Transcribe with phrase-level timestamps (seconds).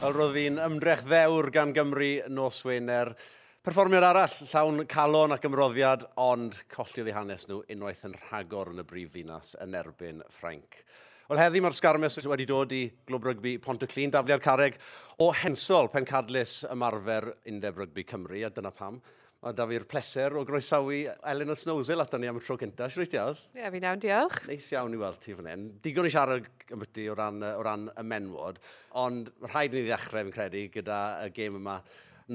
[0.00, 3.10] Wel, roedd hi'n ymdrech ddewr gan Gymru nos Wener.
[3.60, 8.80] Perfformiad arall, llawn calon ac ymroddiad, ond colliodd ei hanes nhw unwaith yn rhagor yn
[8.80, 10.78] y brif ddinas yn erbyn Ffrainc.
[11.28, 14.80] Wel, heddi mae'r sgarmes wedi dod i glwb rygbi Pontyclun, dafliad carreg
[15.20, 19.02] o hensol pencadlus ymarfer Undeb Rygbi Cymru, a dyna pam.
[19.40, 20.98] Mae da fi'r pleser o groesawu
[21.30, 22.90] Elena Snowsel ato ni am y tro cynta.
[22.92, 23.38] Siwr eich diolch?
[23.54, 24.42] Ie, yeah, fi nawn diolch.
[24.50, 25.62] Neis iawn i weld ti fan hyn.
[25.80, 26.44] Digon i siarad
[26.76, 28.60] ymbyty o ran, o ran y menwod,
[29.00, 31.78] ond rhaid ni ddechrau fi'n credu gyda y gêm yma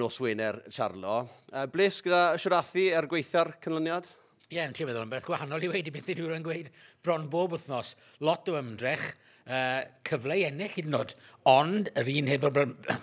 [0.02, 1.20] nos Wener Charlo.
[1.54, 4.10] Uh, bles gyda Siarathu er gweitha'r cynlyniad?
[4.48, 6.74] Ie, yeah, yn ti'n meddwl yn beth gwahanol i wedi beth ydw i'n gweud
[7.06, 7.94] bron bob wythnos.
[8.26, 9.12] Lot o ymdrech,
[9.46, 11.14] uh, cyfle i ennill hyd yn oed,
[11.54, 12.50] ond yr un heb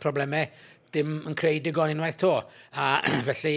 [0.03, 0.51] problemau
[0.95, 2.37] dim yn creu digon unwaith to.
[2.77, 2.93] A
[3.29, 3.57] felly,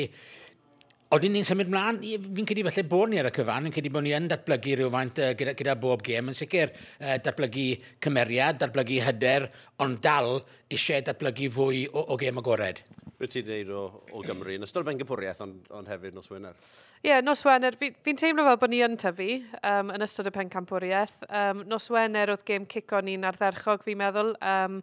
[1.16, 4.05] oedden ni'n symud mlaen, fi'n credu falle bod ni ar y cyfan, fi'n credu bod
[4.08, 7.67] ni yn datblygu rhywfaint uh, gyda, gyda bob gêm, yn sicr uh, datblygu
[8.03, 9.49] cymeriad, datblygu hyder,
[9.86, 10.39] ond dal
[10.71, 12.81] eisiau datblygu fwy o, o gêm agored?
[13.16, 14.52] Be ti'n neud o, o Gymru?
[14.58, 16.55] Yn ystod pengypwriaeth, ond on hefyd nos Wener?
[16.99, 17.77] Ie, yeah, nos Wener.
[17.80, 19.30] Fi'n fi teimlo fel bod ni yn tyfu
[19.61, 21.22] um, yn ystod y pencampwriaeth.
[21.30, 24.33] Um, nos Wener oedd gêm cico ni'n ardderchog, fi'n meddwl.
[24.44, 24.81] Um,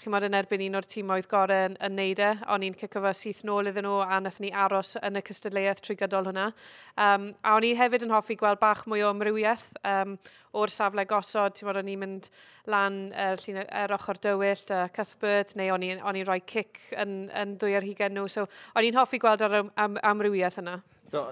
[0.00, 2.30] chi mod yn erbyn un o'r tîmoedd gorau yn, yn neud e.
[2.54, 5.84] O'n i'n cico fe syth nôl iddyn nhw a nath ni aros yn y cystadleuaeth
[5.84, 6.48] trwy gydol hwnna.
[6.96, 9.68] Um, a o'n i hefyd yn hoffi gweld bach mwy o ymrywiaeth.
[9.84, 10.16] Um,
[10.54, 12.28] o'r safle gosod, ti'n bod, o'n i'n mynd
[12.70, 17.58] lan er, llun, er ochr dywyll, a Cuthbert, neu o'n i'n rhoi cic yn, yn
[17.60, 18.28] ddwy ar hugen nhw.
[18.30, 20.78] So, o'n i'n hoffi gweld ar am, am, amrywiaeth yna.
[21.12, 21.26] Do,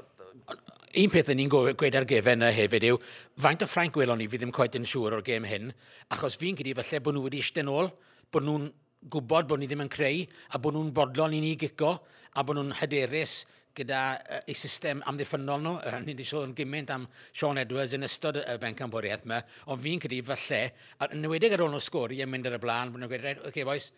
[1.03, 2.99] un peth yn ni'n gweud ar gefen yna hefyd yw,
[3.41, 5.73] faint o ffrainc welon ni fi ddim coed yn siŵr o'r gêm hyn,
[6.13, 7.89] achos fi'n gyda falle bod nhw wedi eistedd nôl,
[8.33, 8.69] bod nhw'n
[9.13, 11.97] gwybod bod ni ddim yn creu, a bod nhw'n bodlon i ni gico,
[12.37, 13.43] a bod nhw'n hyderus
[13.77, 15.75] gyda uh, eu system amddiffynol nhw.
[15.81, 19.41] Uh, ni wedi sôn gymaint am Sean Edwards yn ystod y ben bwriaeth yma,
[19.73, 20.63] ond fi'n credu falle,
[20.99, 23.43] a yn ywedig ar ôl nhw sgori yn mynd ar y blaen, bod nhw'n gweud,
[23.43, 23.91] oce okay, boys,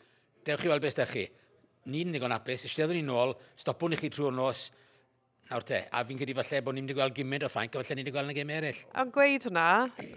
[0.47, 1.27] dewch chi weld beth ydych chi.
[1.93, 4.69] Ni'n ddigon apus, eisiau ddod ni'n ôl, stopwn i chi trwy'r nos,
[5.45, 7.97] Nawr te, a fi'n credu falle bod ni'n wedi gweld gymaint o ffaint, a falle
[7.99, 8.79] ni'n wedi gweld yn y gym eraill.
[9.03, 9.65] Ond gweud hwnna,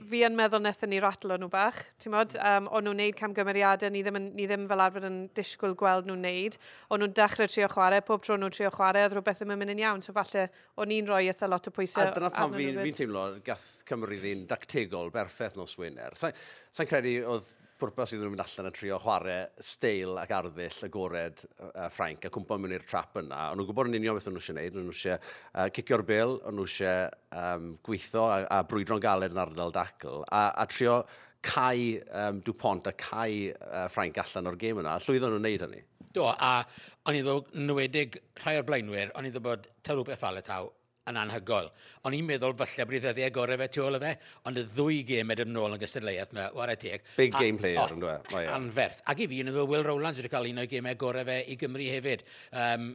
[0.07, 1.81] fi yn meddwl wnaethon ni ratlo nhw bach.
[1.99, 5.75] Ti'n modd, um, o'n nhw'n neud camgymeriadau, ni ddim, ni ddim fel arfer yn disgwyl
[5.81, 6.55] gweld nhw'n neud.
[6.88, 9.75] O'n nhw'n dechrau trio chwarae, pob tro nhw'n trio chwarae, oedd rhywbeth ddim yn mynd
[9.75, 10.05] yn iawn.
[10.07, 10.47] So falle,
[10.79, 12.07] o'n i'n rhoi eitha lot o pwysau.
[12.07, 16.15] A dyna pam fi'n fi, teimlo, gath Cymru ddyn dactegol berffaith nos Wener.
[16.15, 16.39] Sa'n
[16.71, 21.43] sa credu oedd pwrpas iddyn nhw'n mynd allan a trio chwarae steil ac arddull agored
[21.45, 23.51] uh, Ffrainc a cwmpa mewn i'r trap yna.
[23.51, 24.77] Ond nhw'n gwybod yn union beth o'n nhw eisiau gwneud.
[24.79, 27.11] O'n nhw eisiau uh, cicio'r bil, o'n nhw eisiau
[27.43, 30.23] um, gweithio a, a brwydro'n galed yn ardal dacl.
[30.27, 31.01] A, a trio
[31.45, 34.97] cael um, Dupont a cael uh, Ffrainc allan o'r gêm yna.
[35.05, 35.83] Llwyddo nhw'n wneud hynny?
[36.17, 36.63] Do, a
[37.05, 40.71] o'n i ddod nwedig rhai o'r blaenwyr, o'n i ddod bod ta rhywbeth ffale taw,
[41.09, 41.72] yn anhygoel.
[42.07, 44.13] Ond i'n meddwl falle bod i ddyddiau gorau fe tu ôl y fe,
[44.50, 47.07] ond y ddwy gêm edrych yn ôl yn gystadleuaeth yma, war teg.
[47.18, 48.31] Big a, game player, yn dweud.
[48.53, 49.03] Anferth.
[49.07, 51.57] Ac i fi, yn ydw Will Rowlands wedi cael un o'i gemau gorau fe i
[51.59, 52.25] Gymru hefyd.
[52.51, 52.91] Um,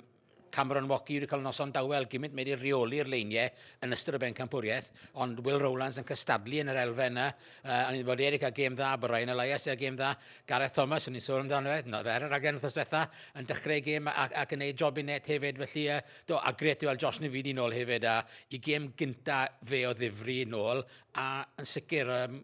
[0.53, 3.49] Cameron Woki wedi cael noson dawel gymaint wedi reoli'r leiniau
[3.83, 4.91] yn ystod y ben campwriaeth,
[5.25, 7.27] ond Will Rowlands yn cystadlu yn yr elfen yna,
[7.65, 10.13] uh, a ni'n bod wedi cael gêm dda, Brian Elias a gêm dda,
[10.49, 13.05] Gareth Thomas, yn ni'n sôn amdano fe, no, dda'r rhagen wrthos diwetha,
[13.41, 16.53] yn dechrau gêm ac, ac yn gwneud job i net hefyd, felly, uh, do, a
[16.59, 18.19] gret i weld Josh Nefidi nôl hefyd, a
[18.53, 20.85] i gêm gynta fe o ddifri nôl,
[21.17, 21.29] a
[21.63, 22.43] yn sicr, um,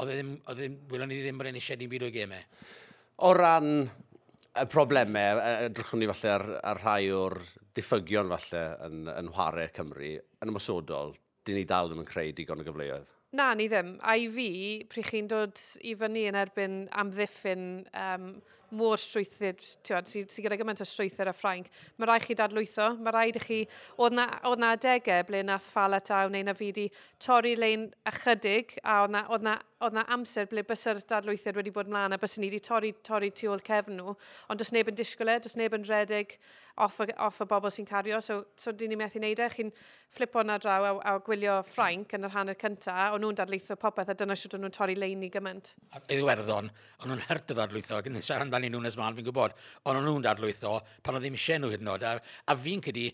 [0.00, 2.14] oedd e ddim, oedd e ddim, wylwn ni ddim bryn eisiau ni'n e byd o'i
[2.14, 2.46] gemau.
[3.26, 3.74] O ran
[4.58, 7.38] y problemau, edrychwn ni falle ar, ar rhai o'r
[7.76, 11.14] diffygion falle yn, yn chwarae Cymru, yn ymwysodol,
[11.46, 13.10] dyn ni dal ddim yn creu digon o gyfleoedd.
[13.38, 13.94] Na, ni ddim.
[14.02, 14.48] A i fi,
[14.90, 18.32] pryd chi'n dod i fyny yn erbyn amddiffyn um,
[18.76, 22.90] mor strwythyr, tiwad, sydd sy gyda gymaint o strwythyr a Ffrainc, mae rhaid chi dadlwytho,
[23.00, 23.58] mae rhaid i chi,
[23.98, 26.86] oedd na, oedd na adegau ble nath Falet a neu na fi di
[27.22, 31.72] torri lein ychydig, a oedd na, oedd na, oedd na amser ble bysau'r dadlwythyr wedi
[31.74, 34.16] bod mlaen, a bysau ni wedi torri, torri tu ôl cefn nhw,
[34.50, 36.36] ond does neb yn disgwyl e, does neb yn redig
[36.80, 39.72] off y, off y bobl sy'n cario, so, so dyn ni methu wneud e, chi'n
[40.16, 44.12] flipo na draw a, a gwylio Ffrainc yn yr hanner cyntaf, o'n nhw'n dadlwytho popeth,
[44.12, 45.74] a dyna sydd nhw'n torri lein i gymaint.
[45.94, 49.28] A beth Iwerddon, o'n nhw'n hyrt o ddadlwytho, ac siarad fel ni'n nhw'n ysman, fi'n
[49.30, 49.58] gwybod,
[49.88, 52.06] ond o'n nhw'n dadlwytho pan oedd ddim eisiau nhw hyd yn oed.
[52.06, 53.10] A, a fi'n cydi,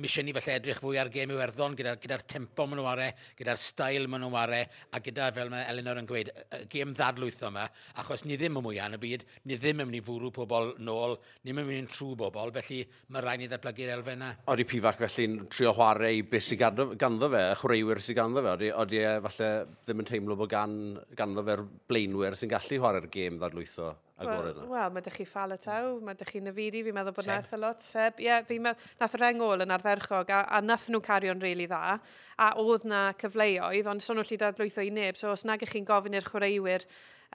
[0.00, 3.08] mi eisiau ni falle edrych fwy ar gêm Iwerddon gyda'r gyda, tempo maen nhw are,
[3.36, 4.60] gyda'r stael maen nhw are,
[4.94, 7.66] a gyda, fel mae Elinor yn gweud, y gêm ddadlwytho yma,
[8.00, 10.72] achos ni ddim yn mwyaf yn y byd, ni ddim yn mynd i fwrw pobl
[10.86, 14.30] nôl, ni ddim yn mynd i'n trw bobl, felly mae rhaid ni ddatblygu'r elfen yna.
[14.54, 18.54] Oeddi pifac felly'n trio chwarae i beth sy'n ganddo fe, y chwaraewyr sy'n ganddo fe,
[18.54, 19.50] oeddi, oeddi e falle
[19.82, 20.78] ddim yn teimlo bod gan,
[21.18, 23.90] ganddo fe'r blaenwyr sy'n gallu chwarae'r gêm ddadlwytho?
[24.20, 24.66] agor yna.
[24.70, 27.38] Wel, mae ydych chi ffal y taw, mae ydych chi'n nefidi, fi'n meddwl bod yna
[27.40, 27.84] eitha lot.
[27.84, 31.40] Seb, ie, yeah, fi'n meddwl, nath yr engol yn ardderchog, a, a nath nhw cario'n
[31.40, 31.96] rili really dda,
[32.40, 35.74] a oedd na cyfleoedd, ond son nhw'n lli dadlwytho i neb, so os nag ych
[35.76, 36.86] chi'n gofyn i'r chwaraewyr,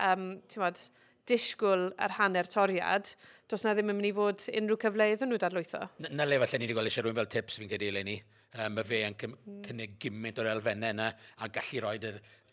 [0.10, 0.86] um, ti'n bod,
[1.30, 3.12] disgwyl yr hanner toriad,
[3.50, 5.82] does na ddim yn mynd i fod unrhyw cyfle iddyn nhw dadlwytho.
[6.04, 8.04] Na, na le falle ni wedi gweld eisiau rhywun fel tips fi'n credu le
[8.56, 9.62] um, mae fe yn hmm.
[9.66, 12.00] cynnig gymaint o'r elfennau yna a gallu rhoi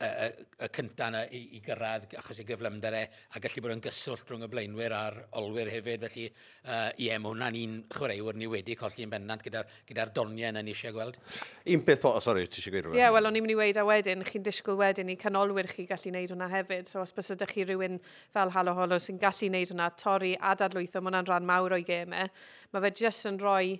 [0.03, 0.29] y, y,
[0.65, 3.03] y cyntaf yna i, i gyrraedd achos ei gyflymder e
[3.37, 6.07] a gallu bod yn gyswllt rhwng y blaenwyr a'r olwyr hefyd.
[6.09, 10.51] Felly uh, ie, mae hwnna'n un chwaraewr ni wedi colli yn bennant gyda'r gyda, doniau
[10.51, 11.19] yna ni eisiau gweld.
[11.75, 12.99] Un peth po, oh, sori, ti eisiau gweud rhywbeth?
[12.99, 15.71] Ie, yeah, wel, o'n i'n mynd i weid a wedyn, chi'n disgwyl wedyn i canolwyr
[15.71, 16.91] chi gallu gwneud hwnna hefyd.
[16.91, 18.01] So os bys ydych chi rhywun
[18.35, 21.87] fel Halo Holo sy'n gallu gwneud hwnna, torri a dadlwytho, mae hwnna'n rhan mawr o'i
[21.87, 22.31] gemau.
[22.73, 23.77] Mae fe jyst yn rhoi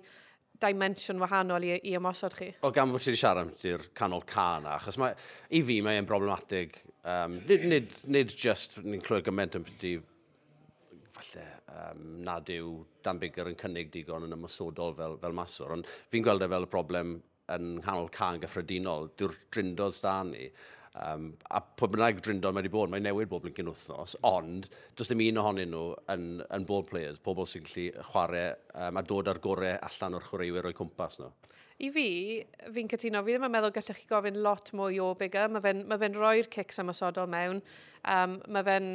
[0.61, 2.49] dimension wahanol i, i ymosod chi.
[2.63, 5.17] O gan bod ti wedi siarad amdano'r canol can, achos mae,
[5.57, 9.93] i fi mae'n problematig, um, nid, nid, nid just ni'n clywed gymaint yn byddu,
[11.13, 15.89] falle, um, nad yw Dan Bigger yn cynnig digon yn ymwysodol fel, fel maswr, ond
[16.13, 17.17] fi'n gweld e fel y problem
[17.53, 20.47] yn nghanol can gyffredinol, dyw'r drindodd da ni.
[21.01, 24.67] Um, a pwy bynnag dryndon mae wedi bod, mae newid bob yn wythnos, ond
[24.99, 29.03] does dim un ohonyn nhw yn, yn ball players, pobl sy'n gallu chwarae um, a
[29.09, 31.31] dod ar gorau allan o'r chwaraewyr o'i cwmpas nhw
[31.81, 32.07] i fi,
[32.75, 35.49] fi'n cytuno, fi ddim yn meddwl gallwch chi gofyn lot mwy o bigger.
[35.51, 37.63] Mae fe'n ma fe rhoi'r cics ymwysodol mewn.
[38.13, 38.87] Um, mae fe'n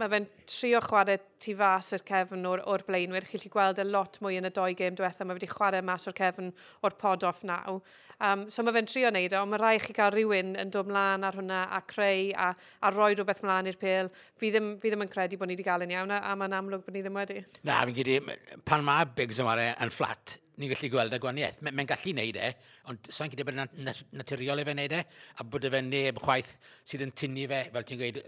[0.00, 3.26] ma fe trio chwarae tu fas i'r cefn o'r, or blaenwyr.
[3.30, 5.26] Chi'n lli gweld y lot mwy yn y doi gêm diwethaf.
[5.26, 6.52] Mae wedi chwarae mas o'r cefn
[6.84, 7.80] o'r pod off naw.
[8.20, 10.72] Um, so mae fe'n trio wneud o, e, ond mae rai chi gael rhywun yn
[10.74, 12.50] dod mlaen ar hwnna a creu a,
[12.84, 14.10] a roi rhywbeth mlaen i'r pêl.
[14.36, 16.58] Fi ddim, fi ddim yn credu bod ni wedi gael yn iawn a, a mae'n
[16.58, 17.40] amlwg bod ni ddim wedi.
[17.64, 21.60] Na, fi'n gyd pan mae bigs yma yn fflat, ni'n gallu gweld y gwaniaeth.
[21.66, 22.50] Mae'n gallu neud e,
[22.92, 25.04] ond sa'n gyda bod yn naturiol i fe wneud e,
[25.40, 28.20] a bod y fe neb chwaith sydd yn tynnu fe, fel ti'n gweud,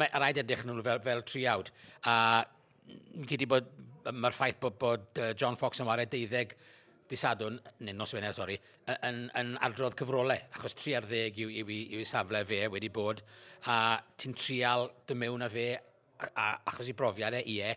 [0.00, 1.70] mae rhaid edrych nhw fel, fel triawd.
[2.08, 2.16] A
[3.28, 3.70] gyda bod,
[4.08, 6.56] mae'r ffaith bod, bod John Fox yn wario deuddeg
[7.08, 8.58] disadwn, neu nos Wener, sori,
[8.92, 12.90] yn, yn adrodd cyfrolau, achos tri ar 10 yw, yw, yw, yw safle fe wedi
[12.92, 13.22] bod,
[13.72, 15.68] a ti'n trial dy mewn â fe,
[16.18, 17.72] a, a, achos i brofiad e, ie,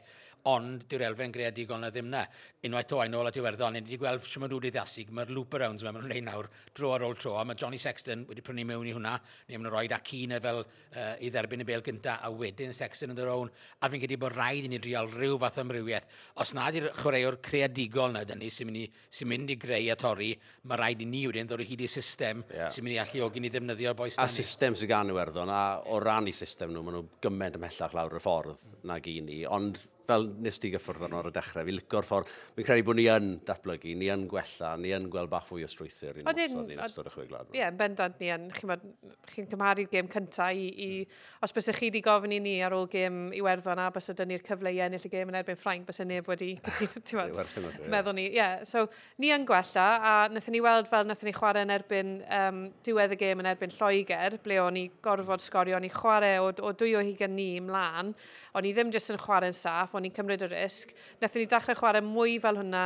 [0.49, 2.23] ond dyw'r elfen greadigol na ddim na.
[2.65, 5.81] Unwaith o, a'i nôl at Iwerddon, ni wedi gweld sy'n mynd wdi ddasig, mae'r loop-arounds
[5.81, 8.65] yma, maen nhw'n neud nawr, dro ar ôl tro, a mae Johnny Sexton wedi prynu
[8.69, 9.15] mewn i hwnna,
[9.49, 13.13] neu maen nhw'n rhoi Akina fel uh, i dderbyn y bel gynta, a wedyn Sexton
[13.13, 13.51] yn dod rown,
[13.81, 16.07] a fi'n credu bod rhaid i ni drial rhyw fath o amrywiaeth.
[16.43, 19.89] Os nad di'r chwaraewr creadigol na dyn ni, sy'n mynd, i, sy mynd i greu
[19.93, 20.31] a torri,
[20.69, 22.69] mae rhaid i ni wedyn ddod o hyd i system yeah.
[22.69, 26.29] sy'n mynd i alluogi ni ddefnyddio'r boes A system sy'n gan Iwerddon, a o ran
[26.29, 28.77] i system nhw, maen nhw gymaint ymhellach lawr y ffordd mm.
[28.91, 32.67] nag i ni, ond fel nes ti gyffwrdd ar y dechrau, fi licio'r ffordd, fi'n
[32.67, 36.21] credu bod ni yn datblygu, ni yn gwella, ni yn gweld bach fwy o strwythyr
[36.21, 37.49] i'n osod ni'n ystod y chwe glad.
[37.51, 41.43] Ie, yeah, bendant ni yn, chi'n cymharu'r gêm cyntaf i, i, hmm.
[41.45, 44.45] os bys chi wedi gofyn i ni ar ôl gêm Iwerddon a bys ydyn ni'r
[44.45, 46.51] cyfle i ennill y gêm yn erbyn Ffrainc, bys y neb wedi
[47.91, 48.27] meddwl ni.
[48.31, 48.61] Ie, yeah.
[48.67, 48.85] so
[49.21, 53.15] ni yn gwella a wnaethon ni weld fel wnaethon ni chwarae yn erbyn um, diwedd
[53.15, 56.73] y gêm yn erbyn Lloegr, ble o'n i gorfod sgorio, o'n i chwarae o, o
[56.77, 58.13] dwy o hugen ni ymlaen,
[58.57, 60.93] o'n i ddim jyst yn chwarae'n saff, o'n i'n cymryd y risg.
[61.21, 62.85] Nethon ni dechrau chwarae mwy fel hwnna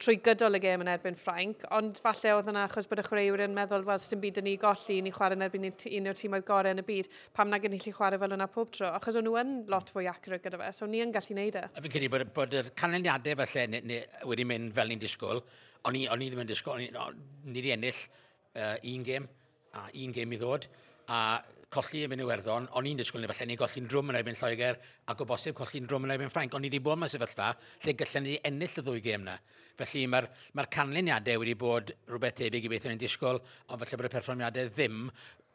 [0.00, 3.46] trwy gydol y gêm yn erbyn Ffrainc, ond falle oedd yna achos bod y chwaraewyr
[3.46, 6.44] yn meddwl, wel, sy'n byd yn ei golli, ni chwarae yn erbyn un o'r tîmoedd
[6.48, 9.24] gorau yn y byd, pam na gynnu chi chwarae fel yna pob tro, achos o'n
[9.26, 11.64] nhw yn lot fwy accurate gyda fe, so ni yn gallu neud e.
[11.72, 15.40] A fi'n credu bod, bod y canlyniadau falle ni, ni, wedi mynd fel ni'n disgwyl,
[15.88, 18.02] o'n i, on i ddim yn disgwyl, ni wedi ennill
[18.60, 19.30] uh, un gêm,
[19.76, 20.68] a un gêm i ddod,
[21.08, 21.20] a
[21.76, 24.38] colli yn mynd i werddon, o'n i'n disgwyl ni falle ni golli'n drwm yn erbyn
[24.38, 24.78] Lloegr
[25.12, 26.54] ac o bosib colli'n drwm yn erbyn Ffrainc.
[26.54, 27.50] O'n i wedi bod mewn sefyllfa
[27.84, 29.34] lle gallen ni ennill y ddwy gêm yna.
[29.76, 34.00] Felly mae'r ma canlyniadau wedi bod rhywbeth tebyg i beth o'n i'n disgwyl, ond falle
[34.00, 35.02] bod y perfformiadau ddim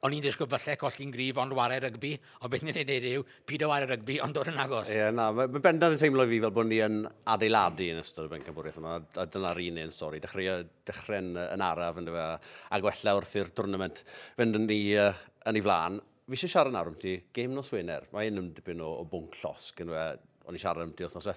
[0.02, 3.66] o'n i'n disgwyl falle colli'n grif ond ware rygbi, ond beth ni'n ei yw, pyd
[3.66, 4.90] o ware rygbi ond dod yn agos.
[4.90, 8.26] Ie, yeah, na, mae bendant yn teimlo fi fel bod ni yn adeiladu yn ystod
[8.26, 12.80] y bencampwriaeth yma, a dyna'r un un stori, dechrau, dechrau'n yn araf yn dyfa, a
[12.82, 14.02] gwella wrth i'r dwrnament
[14.40, 15.12] fynd yn ni uh,
[15.52, 16.02] yn ei flaen.
[16.32, 19.06] Fi eisiau siarad nawr am ti, game nos Wener, mae un yn dipyn o, o
[19.12, 21.30] bwnc llosg, yn o'n i siarad am amdano wythnos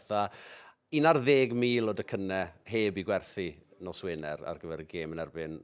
[1.20, 3.50] ddeg mil o dycynnau heb i gwerthu
[3.84, 5.60] nos Wener ar gyfer y gêm yn erbyn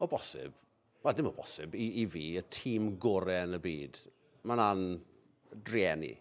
[0.00, 0.61] o bosib
[1.02, 3.98] wel, dim o bosib, i, i fi, y tîm gorau yn y byd,
[4.48, 4.84] mae'n an
[5.66, 6.12] drieni.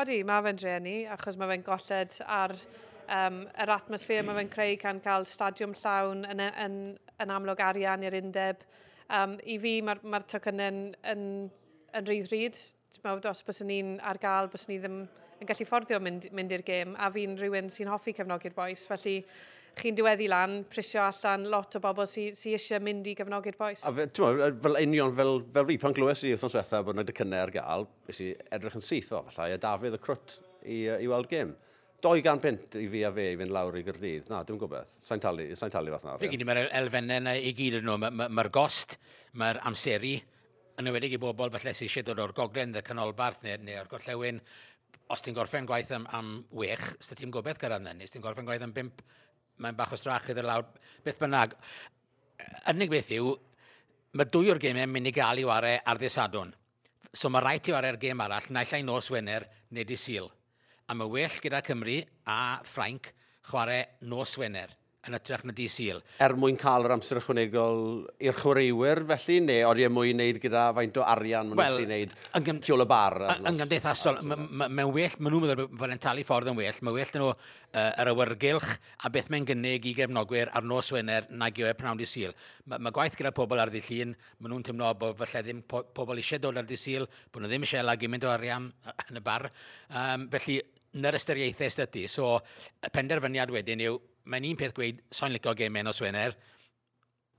[0.00, 4.78] Odi, mae fe'n drieni, achos mae fe'n golled ar um, yr atmosffer mae fe'n creu
[4.80, 6.78] can cael stadiwm llawn yn, yn,
[7.22, 8.64] yn amlwg arian i'r undeb.
[9.14, 10.80] Um, I fi, mae'r ma, ma tocynnau yn,
[11.12, 11.26] yn,
[11.94, 12.62] yn rydd ryd.
[13.04, 15.02] Mawd, os bys ni'n ar gael, bys ni ddim
[15.40, 19.18] yn gallu fforddio mynd, mynd i'r gêm, a fi'n rhywun sy'n hoffi cefnogi'r boes, felly
[19.78, 23.84] chi'n diweddu lan, prisio allan lot o bobl sy'n sy eisiau mynd i gefnogi'r boes.
[23.86, 27.06] A fe, ma, fel union, fel, fel fi, pan glywes i wrthnos diwethaf bod yna
[27.08, 30.80] dycynnau ar gael, bys i edrych yn syth o, falle, a Dafydd y Crwt i,
[30.98, 31.54] i weld gêm.
[32.04, 34.28] 200 pint i fi a fe i fynd lawr i Gyrdydd.
[34.28, 34.90] Na, dwi'n gwybod.
[35.08, 36.18] Sa'n talu, sa'n talu fath na.
[36.20, 37.96] Fe gyd i mae'r elfennau yna i gyd yn nhw.
[38.02, 38.98] Mae'r ma, ma gost,
[39.40, 40.18] mae'r amseru,
[40.80, 43.88] yn ywedig i bobl falle sy'n eisiau dod o'r goglen, y canolbarth neu, neu o'r
[43.88, 44.40] gorllewin,
[45.14, 48.24] os ti'n gorffen gwaith am, am wech, os ti'n gobeith gyrraedd na ni, os ti'n
[48.24, 49.00] gorffen gwaith am bimp,
[49.62, 50.66] mae'n bach o strach iddyn lawr,
[51.04, 51.54] beth bynnag.
[52.72, 53.34] Unig beth yw,
[54.18, 56.52] mae dwy o'r gemau mynd i gael i ware ar ddesadwn.
[57.14, 60.26] So mae rhaid i ware'r gem arall, naill ai nos Wener neu di Sil.
[60.88, 63.12] A mae well gyda Cymru a Ffrainc
[63.48, 64.72] chwarae nos Wener
[65.08, 66.00] yn ytrach na di syl.
[66.24, 67.80] Er mwyn cael yr amser ychwanegol
[68.24, 72.14] i'r chwaraewyr felly, neu oriau mwyn wneud gyda faint o arian maen well, nhw'n wneud
[72.40, 72.60] yngym...
[72.64, 73.18] tiol y bar?
[73.36, 77.14] Yn gymdeithasol, mae'n well, maen nhw'n meddwl bod e'n talu ffordd yn well, mae'n well
[77.14, 78.70] dyn nhw uh, yr awyrgylch
[79.04, 82.34] a beth mae'n gynnig i gefnogwyr ar nos Wener na yw e pnawn di syl.
[82.70, 85.84] Mae ma gwaith gyda pobl ar ddi llun, maen nhw'n teimlo bod falle ddim po
[85.96, 88.70] pobl eisiau dod ar ddi syl, bod nhw ddim eisiau lagu mynd o arian
[89.10, 89.50] yn y bar.
[89.90, 90.60] Um, felly,
[91.00, 92.04] na'r ystyriaethau ydy.
[92.10, 92.34] So,
[92.84, 93.96] y penderfyniad wedyn yw,
[94.30, 96.36] mae'n un peth gweud, so'n licio gemau nos Wener,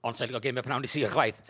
[0.06, 1.42] ond so'n licio gemau pnawn i sir chwaith.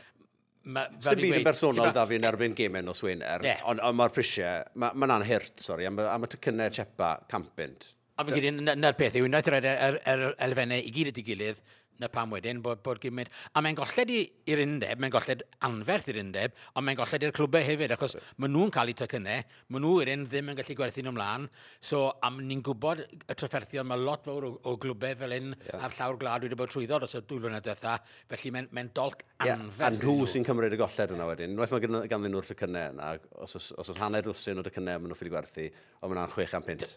[0.66, 3.62] Sdim byd yn bersonol da fi'n erbyn gemau nos Wener, yeah.
[3.70, 7.92] ond on, mae'r prisiau, mae'n ma anhyrt, sori, am, am y tycynnau chepa campynt.
[8.16, 11.20] A fi'n gyda'n na'r peth yw, unwaith yr, e- yr, yr, elfennau i gyd at
[11.22, 11.60] ei gilydd,
[12.02, 13.32] na pam wedyn bod, bod gymaint...
[13.56, 17.66] A mae'n golled i'r undeb, mae'n golled anferth i'r undeb, ond mae'n golled i'r clwbau
[17.66, 18.32] hefyd, achos yeah.
[18.42, 21.48] maen nhw'n cael eu tocynnau, maen nhw i'r un ddim yn gallu gwerthu nhw ymlaen,
[21.80, 25.86] so am ni'n gwybod y trafferthion, mae lot fawr o, o glwbau fel un yeah.
[25.86, 27.98] ar llawr glad wedi bod trwyddo dros y dwy flynedd diwetha,
[28.34, 29.80] felly mae'n mae dolc anferth.
[29.80, 31.56] Yeah, a nhw sy'n cymryd y golled yna wedyn.
[31.56, 33.12] Unwaith mae gan ganddyn nhw'r tycynnau yna,
[33.46, 35.70] os oes, os oes hanner dwsyn o tycynnau maen nhw'n ffili gwerthu,
[36.02, 36.96] ond mae'n 6.5.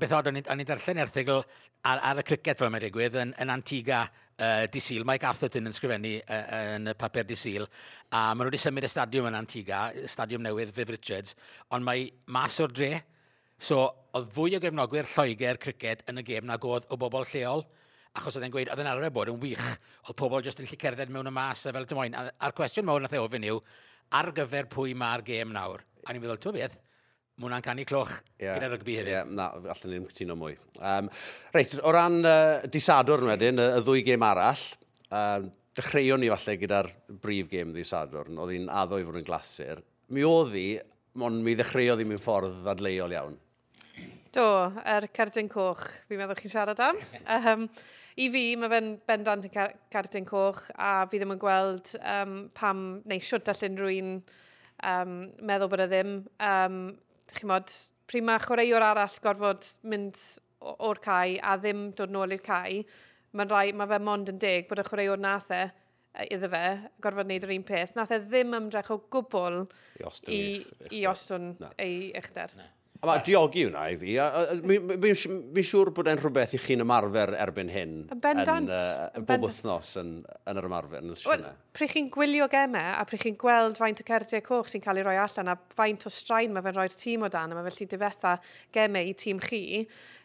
[0.00, 1.42] Beth oed, o'n i darllen erthigl
[1.84, 4.04] ar, ar y cricket fel mae'n digwydd yn, yn Antigua,
[4.40, 5.04] uh, disil.
[5.08, 6.40] Mike Atherton yn sgrifennu uh,
[6.76, 7.68] yn y papur disil.
[8.10, 11.36] A maen nhw wedi symud y stadiwm yn Antiga, stadiwm newydd Viv Richards,
[11.70, 12.94] ond mae mas o'r dre.
[13.60, 13.84] So,
[14.16, 17.66] oedd fwy o gefnogwyr Lloegr cricket yn y gêm nag oedd o bobl lleol
[18.18, 19.66] achos oedd e'n gweud, oedd e'n arfer bod yn wych,
[20.08, 22.16] oedd pobl jyst yn lle cerdded mewn y mas a fel dim ond.
[22.18, 23.60] A'r cwestiwn mawr nath e ofyn yw,
[24.18, 25.84] ar gyfer pwy mae'r gêm nawr?
[26.06, 26.74] A ni'n meddwl, ti'n beth,
[27.40, 28.58] Mae hwnna'n canu cloch yeah.
[28.58, 29.08] gyda rygbi hefyd.
[29.08, 30.58] Ie, yeah, na, allan ni'n cytuno mwy.
[30.76, 31.06] Um,
[31.54, 34.64] reit, o ran uh, disadwr wedyn, y, y ddwy gêm arall,
[35.08, 35.46] um,
[35.80, 36.90] dechreuon ni falle gyda'r
[37.24, 39.80] brif gêm disadwr, oedd hi'n addo i fod yn glasur.
[40.12, 40.66] Mi oedd hi,
[41.16, 43.40] ond mi ddechreuodd hi mewn ffordd ddadleuol iawn.
[44.36, 44.46] Do,
[44.84, 47.00] yr er cardyn coch, fi'n meddwl chi'n siarad am.
[47.40, 47.70] Um,
[48.20, 52.40] I fi, mae fe'n bendant yn car cardyn coch, a fi ddim yn gweld um,
[52.52, 54.18] pam neu siwt allan rwy'n
[54.92, 56.18] um, meddwl bod e ddim.
[56.36, 56.82] Um,
[57.38, 57.72] chymod,
[58.10, 60.18] pryd mae chwaraewr arall gorfod mynd
[60.60, 62.82] o'r cae a ddim dod nôl i'r cae,
[63.36, 65.62] mae'n rai, mae fe mond yn deg bod y chwaraewr nath e
[66.34, 66.64] iddo fe,
[67.02, 69.62] gorfod wneud yr un peth, nath e ddim ymdrech o gwbl
[70.02, 70.42] i, i,
[70.98, 72.56] i ostwn ei uchder.
[72.58, 72.66] Na.
[73.00, 74.16] A mae diogi hwnna i fi.
[75.00, 77.94] Fi'n siŵr bod e'n rhywbeth i chi'n ymarfer erbyn hyn.
[78.12, 78.68] Yn bendant.
[79.16, 80.10] Yn bob wythnos yn,
[80.50, 81.00] yn yr ymarfer.
[81.00, 84.84] Yn Wel, pryd chi'n gwylio gemau a pryd chi'n gweld faint o cerdiau coch sy'n
[84.84, 87.56] cael ei roi allan a faint o straen mae fe'n rhoi'r tîm o dan a
[87.56, 88.36] mae felly difetha
[88.76, 89.62] gemau i tîm chi,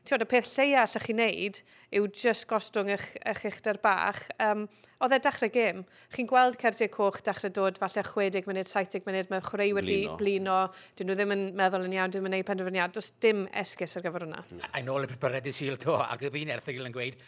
[0.05, 1.62] ti'n y peth lleia allech chi wneud
[1.97, 4.21] yw just gostwng eich, eich uchder bach.
[4.41, 4.65] Um,
[5.03, 5.83] oedd e dechrau gêm.
[6.15, 10.19] Chi'n gweld cerdiau coch dechrau dod falle 60 munud, 70 munud, mae chwarae wedi blino.
[10.21, 10.59] blino.
[10.97, 12.93] Dyn nhw ddim yn meddwl yn iawn, dyn nhw'n gwneud penderfyniad.
[12.95, 14.43] Does dim esgus ar gyfer hwnna.
[14.69, 17.19] A A'n ôl y pepyrnedd i syl to, ac y fi'n erthigol yn gweud,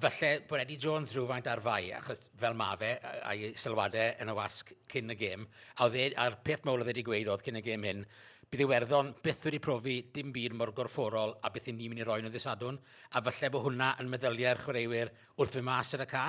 [0.00, 2.92] falle bod Eddie Jones rhywfaint ar fai, achos fel ma fe,
[3.24, 5.46] a'i sylwadau yn y wasg cyn y gêm,
[5.80, 8.02] a, e, ar peth mawr oedd wedi gweud oedd cyn y gêm hyn,
[8.46, 12.20] bydd Iwerddon byth wedi profi dim byd mor gorfforol a beth ni'n mynd i roi
[12.22, 12.76] nhw ddisadwn,
[13.18, 16.22] a falle bod hwnna yn meddyliau'r chwaraewyr wrth fy mas ar y ca,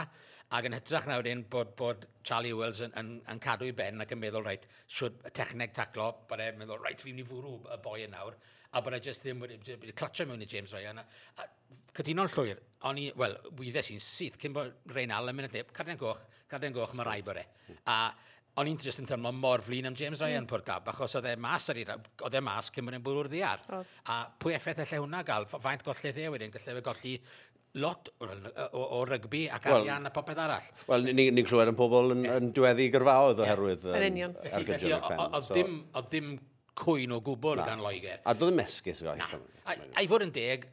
[0.57, 4.01] ac yn hytrach na wedyn bod, bod Charlie Ewells yn, yn, yn cadw i ben
[4.01, 7.27] ac yn meddwl, reit, siwr y techneg taclo, bod e'n meddwl, reit, fi'n mynd i
[7.29, 8.37] fwrw y boi yn nawr,
[8.73, 11.03] a bod e just ddim wedi clatio mewn i James Ryan.
[11.03, 11.05] A,
[11.43, 15.59] a cytuno'n llwyr, o'n i, wel, wyddes i'n syth, cyn bod Reynal yn mynd at
[15.59, 17.45] neb, cadw'n goch, cadw'n goch, mae rai bod e.
[17.93, 17.99] A
[18.57, 20.49] o'n i'n jyst yn tymlo mor flin am James Ryan mm.
[20.49, 23.61] Pwrgab, achos oedd e mas ar ei oedd e mas cyn bod e'n bwrw'r ddiar.
[23.75, 23.83] Oh.
[24.09, 27.13] A pwy effaith allai hwnna gael, faint golled e wedyn, gallai fe golli
[27.77, 30.69] lot o, o, o rygbi ac well, arian a popeth arall.
[30.87, 33.99] Wel, ni'n ni, ni clywed yn pobl yn, yn diweddu gyrfaodd oherwydd yeah.
[33.99, 34.33] yn union.
[34.47, 35.75] Felly, oedd dim,
[36.13, 36.31] dim
[36.77, 38.23] cwyn o gwbl gan Loegr.
[38.25, 39.39] A doedd y mesgus o eitha.
[39.67, 40.65] A i fod yn deg,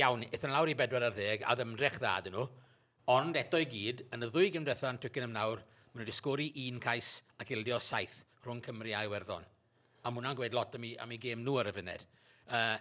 [0.00, 2.48] iawn, eithon lawr i bedwar ar ddeg, a ddymdrech dda dyn nhw,
[3.14, 5.62] ond eto i gyd, yn y ddwy gymdeitha yn Twickenham nawr,
[5.94, 9.44] maen nhw wedi sgori un cais ac ildio saith rhwng Cymru a Iwerddon.
[10.02, 12.02] A mae hwnna'n gweud lot am ei, am ei gêm nhw ar y funud.
[12.44, 12.74] Uh,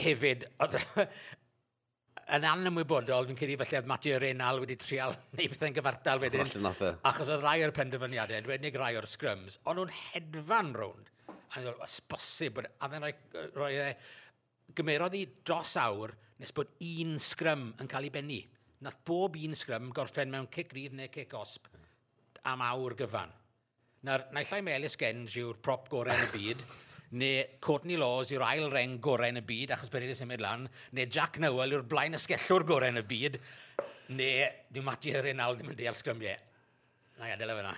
[0.00, 0.46] hefyd,
[2.36, 6.48] yn anymwybodol, dwi'n credu falle oedd Matthew Reynal wedi trial neu bethau'n gyfartal wedyn.
[6.48, 6.94] Falle nath e.
[7.10, 11.12] Achos oedd rai o'r penderfyniadau, dwi'n unig rai o'r scrums, ond nhw'n hedfan rownd.
[11.28, 13.12] A dwi'n dweud, bosib, a fe'n rhoi,
[13.52, 13.92] rhoi e,
[14.78, 18.40] gymerodd i dros awr nes bod un scrum yn cael ei bennu.
[18.82, 21.68] Nath bob un scrum gorffen mewn cic rydd neu cic osb
[22.50, 23.32] am awr gyfan.
[24.06, 26.64] Nawr, naill ai Melis Gens yw'r prop gorau yn y byd,
[27.22, 30.66] neu Courtney Laws yw'r ail reng gorau yn y byd, achos bydd wedi symud lan,
[30.96, 33.38] neu Jack Nowell yw'r blaen ysgellwr gorau yn y byd,
[34.18, 36.48] neu dwi'n mati yr un ddim yn deall sgrymiau.
[37.20, 37.74] Na i adael efo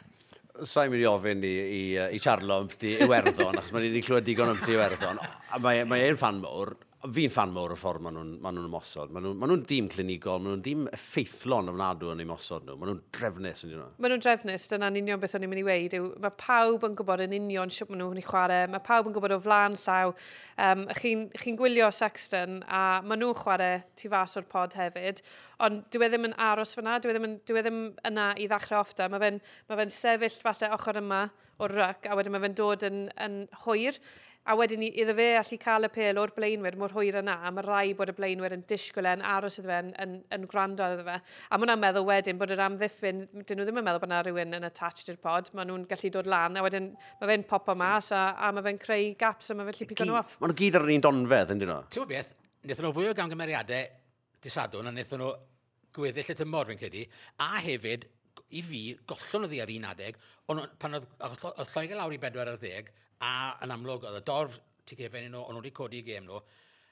[0.70, 1.78] Sa'n mynd i ofyn i, i,
[2.14, 5.18] i Charlo ymty Iwerddon, achos mae'n ni'n clywed digon ymty Iwerddon.
[5.18, 8.50] A mae, e, mae e'n fan mawr, fi'n fan mawr o'r ffordd maen nhw'n ma
[8.54, 9.10] nhw ymosod.
[9.12, 12.76] Maen nhw'n ma nhw dîm clinigol, maen nhw'n dîm effeithlon ofnadw yn ymosod nhw.
[12.80, 13.88] Maen nhw'n drefnus yn nhw.
[14.00, 15.96] Maen nhw'n drefnus, dyna'n union beth o'n i'n mynd i weid.
[15.98, 19.16] Yw, mae pawb yn gwybod yn union siwp maen nhw'n ei chwarae, mae pawb yn
[19.18, 20.14] gwybod o flan llaw.
[20.64, 25.20] Um, Chi'n chi, gwylio Sexton a maen nhw'n chwarae tu fas o'r pod hefyd,
[25.64, 28.30] ond dyw e ddim yn aros fyna, dyw e ddim, yn, dyw e ddim yna
[28.40, 29.10] i ddechrau ofta.
[29.12, 31.26] Mae fe'n ma fe sefyll falle ochr yma
[31.62, 34.00] o'r ryc a wedyn mae fe'n dod yn, yn hwyr.
[34.44, 37.50] A wedyn ni, iddo fe allu cael y pel o'r blaenwyr mor hwyr yna, a
[37.54, 40.84] mae rai bod y blaenwyr yn disgwyl yn aros iddo fe, yn, yn, yn gwrando
[40.92, 41.14] iddo fe.
[41.48, 44.18] A mae hwnna'n meddwl wedyn bod yr amddiffyn, dyn nhw ddim yn meddwl bod yna
[44.26, 46.90] rhywun yn attached i'r pod, maen nhw'n gallu dod lan, a wedyn
[47.22, 50.08] mae fe'n popo mas, a, a mae fe'n creu gaps, a mae fe'n lli pigo
[50.10, 50.34] nhw off.
[50.42, 51.78] Mae nhw gyd ar yr un donfedd, yndyn nhw?
[51.96, 52.34] Ti'n beth,
[52.66, 53.88] wnaethon nhw fwy o gamgymeriadau
[54.44, 55.30] disadwn, a wnaethon nhw
[55.96, 57.06] gweddill y tymor, fi'n credu,
[57.40, 58.04] a hefyd,
[58.52, 60.20] i fi, gollon o ddi ar un adeg,
[60.52, 62.92] ond pan oedd, oedd Lloegau lawr i bedwar ar ddeg,
[63.22, 66.26] a yn amlwg, oedd y dorf tig gefen nhw, ond nhw wedi codi i gêm
[66.28, 66.40] nhw,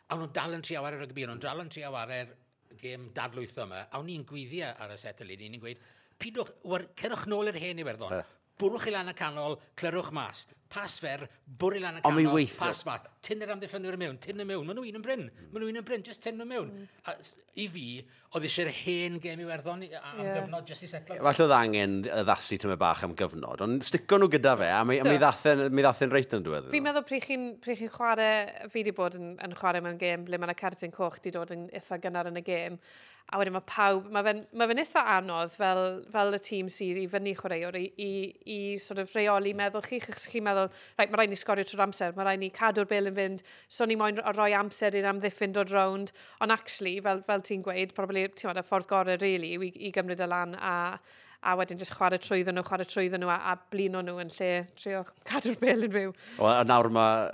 [0.08, 2.36] a nhw'n dal yn triawar ar y gybyn, o'n dal yn triawar ar
[2.82, 5.82] gêm dadlwytho yma, a o'n gwyddi ar y set y lini, ni'n gweud,
[6.22, 6.54] pidwch,
[7.00, 8.20] cerwch nôl i'r hen i werddon.
[8.20, 10.46] Uh bwrwch i lan y canol, clerwch mas.
[10.72, 11.26] Pas fer,
[11.60, 13.06] bwrw i lan y canol, pas mas.
[13.22, 14.66] Tyn yr amddiffynwyr mewn, tyn y mewn.
[14.66, 15.28] Maen nhw un yn bryn.
[15.28, 15.52] Mm.
[15.52, 16.72] Maen nhw un yn bryn, just tyn nhw mewn.
[16.72, 16.88] Mm.
[17.06, 17.14] A,
[17.62, 17.86] I fi,
[18.32, 20.38] oedd eisiau'r hen gem i werddon am yeah.
[20.38, 21.18] gyfnod jyst i setlo.
[21.20, 24.80] Falle oedd angen y ddasu tyma bach am gyfnod, ond stico nhw gyda fe, a
[24.88, 26.70] mi, a mi ddathen reit yn dweud.
[26.72, 30.40] Fi'n meddwl pryd chi'n chi, chwarae, fi wedi bod yn, yn chwarae mewn gêm ble
[30.40, 32.80] mae yna cartyn coch wedi dod yn eitha gynnar yn y gêm,
[33.32, 35.80] a wedyn mae pawb, mae fe'n ma fe eitha anodd fel,
[36.12, 38.10] fel y tîm sydd i fyny chwaraewr i, i,
[38.54, 41.86] i sort of reoli meddwl chi, chych chi'n meddwl, right, mae rhaid ni sgorio trwy'r
[41.86, 45.56] amser, mae rhaid ni cadw'r bel yn fynd, so ni moyn rhoi amser i'r amddiffyn
[45.56, 46.12] dod rownd,
[46.44, 49.92] ond actually, fel, fel ti'n gweud, probably, ti'n meddwl, y ffordd gorau really, i, i
[49.96, 50.76] gymryd y lan a,
[51.42, 54.50] a wedyn jyst chwarae trwyddo nhw, chwarae trwyddo nhw a, a blino nhw yn lle
[54.76, 56.12] trio cadw'r bel yn fyw.
[56.38, 57.30] O, a nawr mae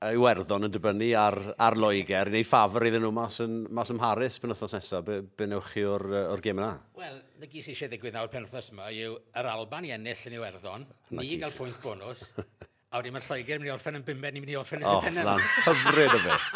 [0.00, 4.38] Iwerddon yn dibynnu ar, ar Loegr, neu ffafr iddyn nhw mas, yn, mas ym Mharis
[4.40, 6.70] pen wythnos nesaf, be, be newch chi o'r, or gêm yna?
[6.96, 10.38] Wel, na gys eisiau ddigwydd nawr pen wythnos yma yw yr Alban i ennill yn
[10.38, 10.86] Iwerddon,
[11.18, 12.24] ni gael pwynt bonus,
[12.90, 14.88] a wedi mae'r Lloegr yn mynd i orffen yn bimbed, ni'n mynd i orffen yn
[14.88, 15.28] oh, bimben.
[15.34, 15.36] O,
[15.68, 16.48] hyfryd o beth.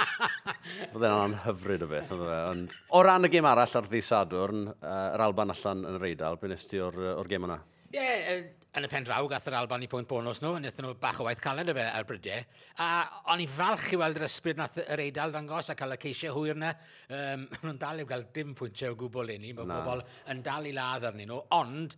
[0.94, 2.16] Fydde yna'n hyfryd o beth.
[2.16, 6.48] Ond o ran y gêm arall ar ddisadwrn, yr Alban allan yn yr Eidal, be
[6.48, 7.61] nes ti o'r, or gêm yna?
[7.94, 8.38] Ie, yeah,
[8.74, 11.26] yn y pen draw gath yr Alban i pwynt bonus nhw, wnaethon nhw bach o
[11.28, 12.46] waith caled y fe ar brydiau.
[12.83, 12.88] A
[13.30, 16.35] o'n i falch i weld yr ysbryd nath yr eidl ddangos a cael y ceisiau
[16.35, 16.72] hwyr yna.
[17.14, 20.02] Um, nhw'n dal i'w gael dim pwyntiau o gwbl i ni, mae pobl
[20.35, 21.94] yn dal i ladd arnyn nhw, ond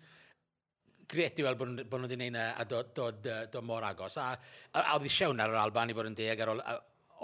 [1.09, 4.20] gret i weld bod, bod nhw wedi gwneud a dod, dod, dod dod mor agos.
[4.20, 4.35] A,
[4.74, 6.64] a, a oedd i siawn ar yr Alban i fod yn deg ar ôl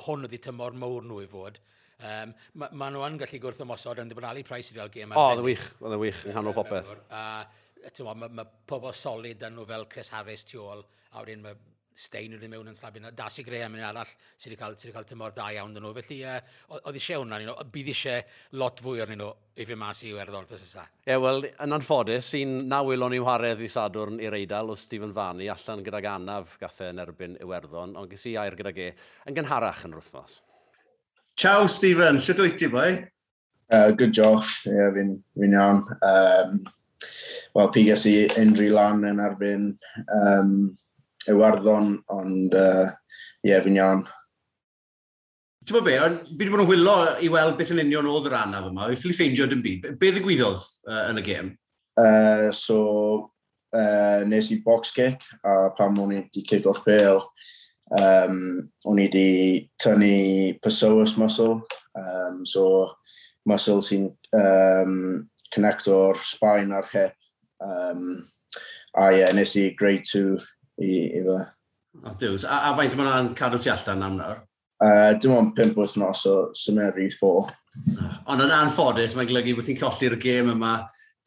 [0.06, 1.60] hwn oedd i tymor mawr nhw i fod.
[2.02, 5.12] Um, Mae ma nhw yn gallu gwrth ymosod yn ddibynali Price i gael gêm.
[5.12, 6.96] O, oedd y wych, oedd y wych, yn hanol popeth.
[7.12, 7.42] A,
[8.06, 11.58] mae ma, pobl solid yn nhw fel Chris Harris tu ôl, a wedyn mae
[11.94, 13.10] Stein wedi mewn yn slabio.
[13.12, 15.92] Darcy Graham yn arall sydd wedi cael, sy cael tymor da iawn dyn nhw.
[15.98, 16.38] Felly, uh,
[16.78, 18.22] oedd eisiau hwnna, nhw, bydd eisiau
[18.62, 19.28] lot fwy arnyn nhw
[19.60, 20.86] i fi mas i Iwerddon fes ysa.
[21.02, 24.78] Ie, yeah, wel, yn anffodus, sy'n na wylon i'w haredd i Sadwrn i'r Eidal o
[24.78, 28.92] Stephen Fanny allan gydag anaf gathau yn erbyn Iwerddon, ond ges i air gydag e
[29.28, 30.40] yn gynharach yn rwthnos.
[31.36, 32.20] Ciao, Stephen.
[32.20, 33.02] Sut wyt ti, boi?
[33.72, 34.40] Uh, good job.
[34.64, 35.84] Ie, yeah, fi'n fi iawn.
[36.08, 36.62] Um,
[37.52, 39.70] Wel, piges i Endri Lan yn erbyn
[40.16, 40.52] um,
[41.28, 42.90] Iwerddon, ond ie, uh,
[43.46, 44.04] yeah, fi'n iawn.
[45.62, 48.38] Ti'n bod be, fi wedi bod yn hwylo i weld beth yn union oedd yr
[48.40, 48.88] anaf yma.
[48.90, 49.92] Fi ffili ffeindio dim byd.
[50.00, 51.52] Be ddigwyddodd uh, yn y gêm?
[52.00, 52.78] Uh, so,
[53.76, 57.22] uh, nes i box kick, a pam o'n i wedi kick off bail,
[58.00, 58.40] um,
[58.88, 59.28] o'n i wedi
[59.82, 61.60] tynnu psoas muscle.
[61.94, 62.64] Um, so,
[63.46, 64.96] muscle sy'n um,
[65.54, 67.08] connect o'r Sbaen a'r he.
[67.62, 68.06] Um,
[68.98, 70.22] a ie, yeah, nes i grade 2
[70.82, 71.36] i, i fe.
[72.02, 72.46] O, diws.
[72.48, 74.40] A, a faint mae'n cadw ti allan am nawr?
[74.82, 77.52] Uh, dim ond 5 wythnos so o Symeri 4.
[78.32, 80.72] Ond yn anffodus, mae'n golygu bod ti'n colli'r gêm yma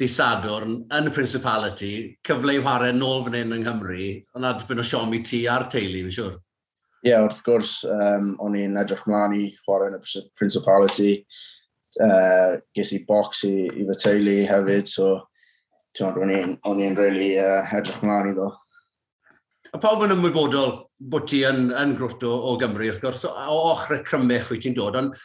[0.01, 1.91] disadwrn yn y Principality,
[2.25, 6.03] cyfle i whare nôl fan hyn yng Nghymru, ond adbyn o siomi ti a'r teulu,
[6.03, 6.35] fi'n siŵr.
[7.05, 11.11] Ie, yeah, wrth gwrs, um, o'n i'n edrych mlaen i chwarae yn y Principality.
[11.95, 15.13] Uh, ges i box i, i fy teulu hefyd, so
[16.03, 18.49] o'n i'n really uh, edrych mlaen iddo.
[19.75, 20.75] A pawb yn ymwybodol
[21.11, 24.75] bod ti yn, yn grwt o, o Gymru, wrth gwrs, o ochrau crymech wyt ti'n
[24.75, 25.15] dod, ond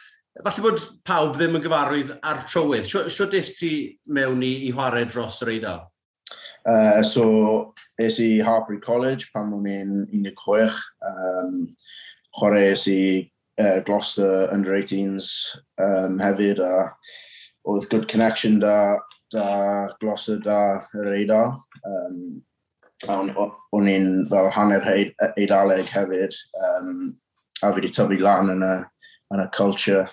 [0.43, 2.87] falle bod pawb ddim yn gyfarwydd ar trywydd.
[2.87, 3.71] Sio des ti
[4.11, 5.85] mewn i, i chwarae dros yr eidl?
[6.67, 7.25] Uh, so,
[7.99, 10.79] es i Harbury College pan o'n i'n 16.
[11.07, 11.61] Um,
[12.37, 12.99] chwarae es i
[13.61, 15.29] uh, Gloucester under 18s
[15.77, 16.73] um, hefyd a
[17.69, 18.97] oedd good connection da,
[19.31, 20.61] da Gloucester da
[20.97, 21.59] yr Eidal.
[21.85, 22.41] Um,
[23.09, 24.85] o'n i'n fel hanner
[25.37, 26.35] Eidaleg hefyd.
[26.67, 27.15] Um,
[27.61, 28.75] a fi wedi tyfu lan yn y,
[29.33, 30.07] yn y culture.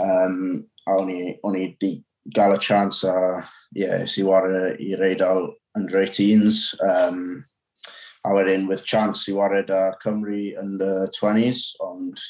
[0.00, 1.58] Um, a o'n i, o'n
[2.34, 3.42] gael y chance a
[3.74, 7.44] yeah, si wario i'r Eidal under 18s um,
[8.24, 12.20] a wedyn with chance i wared ar Cymru yn the 20s, ond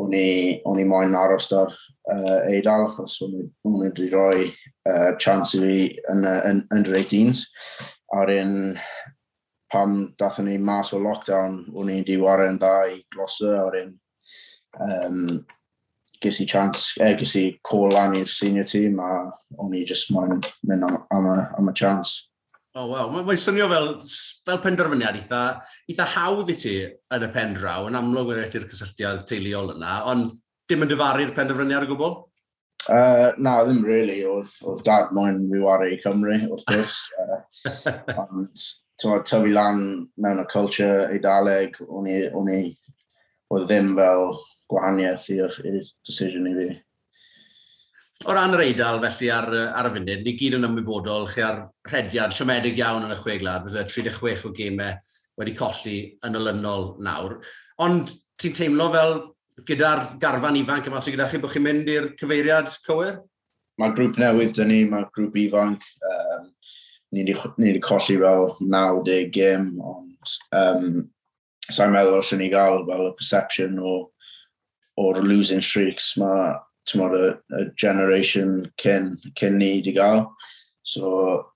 [0.00, 3.44] o'n i, o'n i moyn aros dar uh, eidal, achos o'n i
[3.84, 4.48] wedi rhoi
[4.88, 5.78] uh, chance i fi
[6.12, 7.44] yn, yn, yn, 18s.
[8.10, 8.54] A wedyn
[9.70, 13.66] pam dathon ni mas o lockdown, o'n i wedi wario yn dda i glosa, a
[13.68, 13.94] wedyn
[14.82, 15.44] um,
[16.20, 20.10] ges i chance, eh, ges i call lan i'r senior team, a o'n i just
[20.14, 22.29] moyn mynd am, am, a, am a chance.
[22.70, 23.08] O, oh, waw.
[23.10, 23.88] Mae'n mae swnio fel,
[24.46, 25.40] fel penderfyniad eitha,
[25.90, 29.96] eitha hawdd i ti yn y pen draw, yn amlwg wedi ti'r cysylltiad teuluol yna,
[30.12, 30.36] ond
[30.70, 32.14] dim yn dyfaru'r penderfyniad o gwbl?
[32.86, 34.20] Uh, na, ddim really.
[34.22, 37.00] Oedd, oedd dad moyn fi wario i Cymru, wrth gwrs.
[37.24, 38.62] uh, ond,
[39.02, 39.82] tyfu lan
[40.22, 42.60] mewn y culture eidaleg, o'n i, o'n i,
[43.50, 44.38] oedd ddim fel
[44.70, 45.58] gwahaniaeth i'r
[46.06, 46.70] decision i fi
[48.26, 49.48] o ran yr eidl felly ar,
[49.80, 53.38] ar y funud, ni gyd yn ymwybodol chi ar rhediad siomedig iawn yn y chwe
[53.40, 54.98] glad, bydde 36 o gemau
[55.40, 57.38] wedi colli yn olynol nawr.
[57.80, 59.16] Ond ti'n teimlo fel
[59.68, 63.22] gyda'r garfan ifanc yma sydd gyda chi bod chi'n mynd i'r cyfeiriad cywir?
[63.80, 65.86] Mae'r grŵp newydd dyn ni, mae'r grŵp ifanc.
[66.12, 66.50] Um,
[67.16, 71.04] ni wedi colli fel 90 gym, ond um,
[71.72, 73.94] sa'n meddwl os ni gael fel y perception o,
[75.00, 76.12] o'r losing streaks.
[76.20, 76.52] Mae
[76.88, 77.26] tymor y,
[77.58, 80.26] y generation cyn, cyn ni wedi gael.
[80.82, 81.10] So,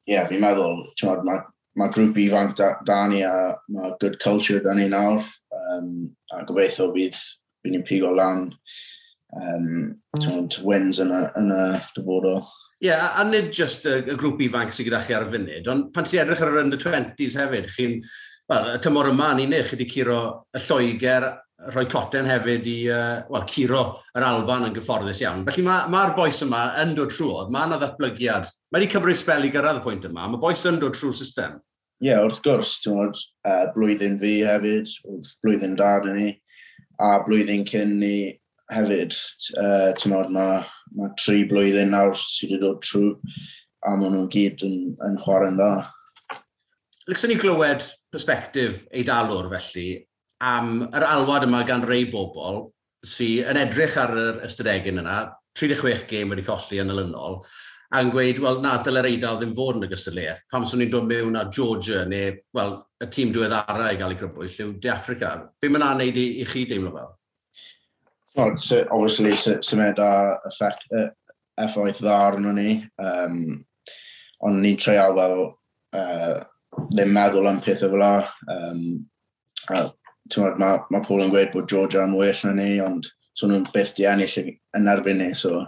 [0.07, 1.43] ie, yeah, fi'n meddwl, tymor, mae
[1.81, 5.25] ma grŵp ifanc da, da ni a mae good culture da ni nawr.
[5.55, 7.17] Um, a gobeithio bydd,
[7.63, 8.51] bydd ni'n pigo lan
[9.35, 11.65] um, tymor, wins yn y, yn y
[11.97, 12.45] dyfodol.
[12.83, 15.73] Ie, yeah, a nid jyst y, y grŵp ifanc sydd gyda chi ar y funud,
[15.73, 18.01] ond pan ti'n edrych ar yr under-20s hefyd, chi'n,
[18.51, 20.21] wel, y tymor yma, ni'n eich, chi wedi curo
[20.53, 21.31] y Lloegr
[21.73, 23.83] rhoi coten hefyd i, uh, well, curo
[24.17, 25.45] yr Alban yn gyfforddus iawn.
[25.49, 28.49] Felly mae'r ma, boes yma yn dod trwodd, mae yna ddatblygiad.
[28.73, 31.59] Mae wedi cymryd spel i gyrraedd y pwynt yma, mae boes yn dod trwy'r system.
[32.03, 36.31] Ie, yeah, wrth gwrs, ti'n bod, uh, blwyddyn fi hefyd, wrth blwyddyn dad yn ni,
[37.01, 38.17] a blwyddyn cyn ni
[38.75, 39.15] hefyd,
[39.61, 40.65] uh, ti'n bod, mae
[40.99, 43.15] ma tri blwyddyn nawr sydd wedi dod trwy,
[43.85, 45.71] a maen nhw'n gyd yn, yn chwarae'n dda.
[47.09, 49.89] Lyxwn ni glywed perspektif eidalwr felly
[50.43, 52.67] am yr alwad yma gan rei bobl
[53.05, 55.21] sy'n yn edrych ar yr ystadegyn yna,
[55.59, 57.43] 36 gêm wedi colli yn elynol,
[57.95, 60.45] a'n gweud, wel, na, dyle'r eidl ddim fod yn y gystadleuaeth.
[60.51, 64.19] Pam swn i'n dod mewn â Georgia neu, wel, y tîm diweddara i gael ei
[64.19, 65.35] grybwyll yw De Africa.
[65.61, 67.13] Be mae'n a'n i, i chi deimlo fel?
[68.35, 71.11] Well, so, obviously, symud a effect, uh,
[71.63, 72.81] effaith dda arno ni.
[72.99, 73.61] Um,
[74.43, 75.45] ond ni'n treial, wel,
[75.95, 76.41] uh,
[76.91, 78.15] ddim meddwl am pethau fel la.
[78.51, 78.81] Um,
[79.71, 79.85] a
[80.33, 83.67] mae ma, ma pobl yn gweud bod Georgia am well na ni, ond so nhw'n
[83.75, 85.65] beth di ennill yn erbyn ni, so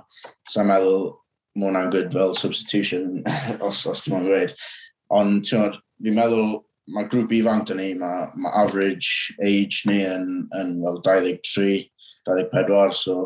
[0.51, 1.11] sa'n meddwl
[1.57, 3.23] mae hwnna'n good fel substitution,
[3.67, 4.55] os, os ti'n ma'n gweud.
[5.17, 6.59] Ond ti'n fi'n meddwl
[6.95, 11.81] mae grŵp ifanc dyn ni, mae ma average age ni yn, yn well, 23,
[12.29, 13.17] 24, so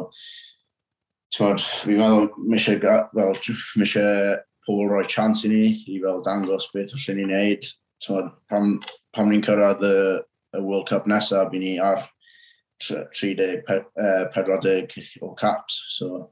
[1.37, 2.71] ti'n fi'n meddwl mis
[3.17, 3.37] well,
[3.77, 3.99] mis
[4.67, 7.71] pobl roi chance i ni i fel dangos beth allan ni'n neud.
[8.49, 8.79] Pam,
[9.13, 9.97] pam ni'n cyrraedd y
[10.57, 12.07] y World Cup nesaf bydd ni ar
[12.81, 13.63] 30,
[14.35, 15.79] 40 o caps.
[15.97, 16.31] So,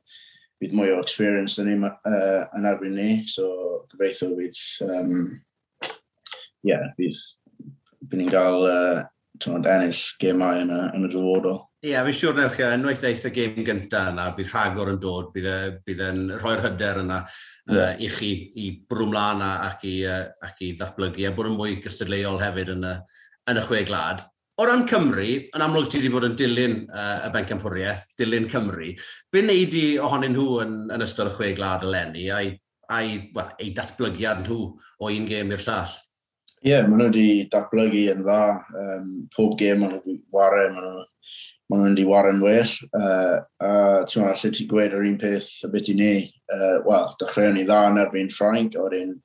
[0.58, 3.10] bydd mwy o experience yn ni uh, yn erbyn ni.
[3.30, 5.14] So, gobeithio bydd, um,
[6.66, 7.22] yeah, bydd,
[8.08, 9.06] bydd ni'n cael uh,
[9.46, 11.60] ennill gemau yn y, yn y dyfodol.
[11.78, 14.98] Ie, yeah, fi'n siŵr newch chi, unwaith wneud y gêm gyntaf yna, bydd rhagor yn
[14.98, 17.76] dod, bydd, e, bydd yn rhoi'r hyder yna yeah.
[17.76, 21.76] uh, i chi i brwmlaen ac i, uh, ac i ddatblygu, a bod yn mwy
[21.84, 24.24] gystadleuol hefyd yn y, uh, yn y chwe glad.
[24.58, 28.90] O ran Cymru, yn amlwg ti wedi bod yn dilyn uh, y bencampwriaeth, dilyn Cymru,
[29.30, 32.50] be wneud i ohonyn nhw yn, yn ystod y chwe glad eleni a'i,
[32.90, 33.06] ai,
[33.36, 35.94] well, ei datblygiad nhw o un gêm i'r llall?
[36.58, 38.40] Ie, yeah, maen nhw wedi datblygu yn dda.
[38.82, 41.06] Um, pob gêm maen nhw wedi wario, maen nhw
[41.68, 42.74] maen nhw'n di warren well.
[42.96, 43.70] Uh, a
[44.08, 46.12] ti'n meddwl, lle ti gweud yr un peth y beth i ni.
[46.48, 49.18] Uh, Wel, dechreuon ni dda yn erbyn Ffrainc, a wedyn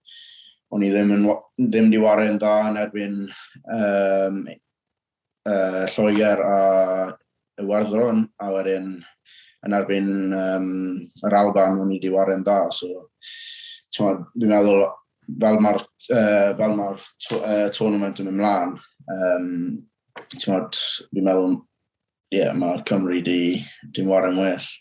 [0.74, 1.26] o'n i ddim, yn,
[1.70, 3.18] ddim di wario'n dda yn erbyn
[3.78, 4.40] um,
[5.50, 6.58] uh, Lloegr a
[7.62, 8.96] Iwerddron, a wedyn
[9.64, 10.70] yn erbyn um,
[11.24, 12.60] yr Alban o'n i di wario'n dda.
[12.74, 13.06] So,
[13.94, 14.88] dwi'n meddwl,
[15.40, 18.74] fel mae'r uh, fel ma uh, tournament yn ymlaen,
[19.14, 19.52] um,
[20.34, 21.60] dwi'n meddwl,
[22.34, 23.42] yeah, mae'r Cymru di,
[23.94, 24.72] di'n wario'n well.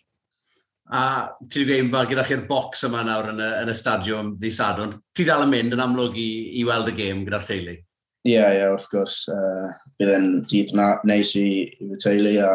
[0.93, 1.03] A
[1.49, 4.51] ti wedi gweud fel gyda chi'r bocs yma nawr yn y, yn y stadiwm ddi
[4.53, 4.93] sadwn.
[5.17, 6.29] Ti dal yn mynd yn amlwg i,
[6.61, 7.77] i weld y gêm gyda'r teulu?
[8.23, 9.23] Ie, yeah, ie, yeah, wrth gwrs.
[9.33, 12.51] Uh, bydd yn dydd na, neis i, i fy teulu a,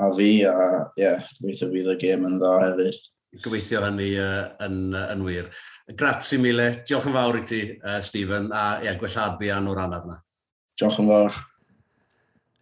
[0.00, 2.96] a fi, a ie, yeah, weithio bydd y gêm yn dda hefyd.
[3.44, 5.52] Gobeithio hynny uh, yn, uh, yn wir.
[6.00, 9.84] Gratsi mile, diolch yn fawr i ti, uh, Stephen, a ie, yeah, gwellad fi o'r
[9.84, 10.22] anaf yna.
[10.80, 11.44] Diolch yn fawr.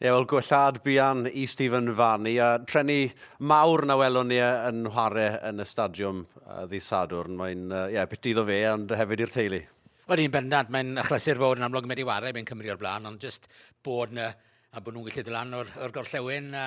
[0.03, 2.33] Ie, wel, gwellad bian i Stephen Fanny.
[2.43, 3.05] A trenu
[3.47, 7.37] mawr na welwn ni e, yn chwarae yn y stadiwm e, ddydd Sadwrn.
[7.39, 9.61] Mae'n, e, ie, yeah, bit iddo fe, ond hefyd i'r teulu.
[9.63, 13.23] Wel, Wedi'n bendant, mae'n achlysur fod yn amlwg wedi wario mewn Cymru o'r blaen, ond
[13.23, 13.47] jyst
[13.87, 14.27] bod na,
[14.75, 16.67] a bod nhw'n gallu dylan o'r, or gorllewin a,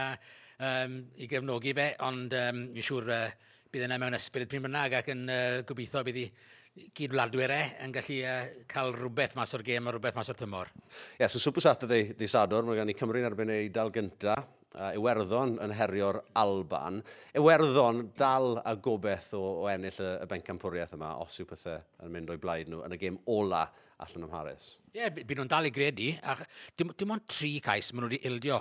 [0.72, 3.26] um, i gefnogi fe, ond um, mi'n siŵr uh,
[3.68, 6.30] bydd yna mewn ysbryd pryn bynnag ac yn uh, gobeithio bydd i
[6.76, 10.72] gyd-wladwyr e yn gallu uh, cael rhywbeth mas o'r gêm a rhywbeth mas o'r tymor.
[10.76, 13.94] Ie, yeah, so Super Saturday di Sadwr, mae gen i Cymru yn erbyn ei dal
[13.96, 14.36] gynta.
[14.76, 17.00] Uh, Iwerddon yn herio'r Alban.
[17.40, 22.12] Iwerddon dal a gobeith o, o ennill y, y bencampwriaeth yma os yw pethau yn
[22.12, 23.64] mynd o'i blaid nhw yn y gêm ola
[24.04, 24.74] allan ym Harris.
[24.92, 26.12] Ie, yeah, bydd nhw'n dal i gredu.
[26.28, 26.36] A
[26.76, 28.60] dim, dim ond tri cais maen nhw wedi ildio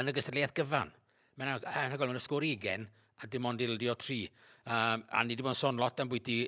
[0.00, 0.96] yn y gystadleuaeth gyfan.
[1.36, 2.88] Mae'n anhygoel, mae'n ysgwr sgwr 20
[3.20, 4.22] a dim ond ildio tri.
[4.66, 6.40] Um, a ni wedi bod yn sôn lot am bwyty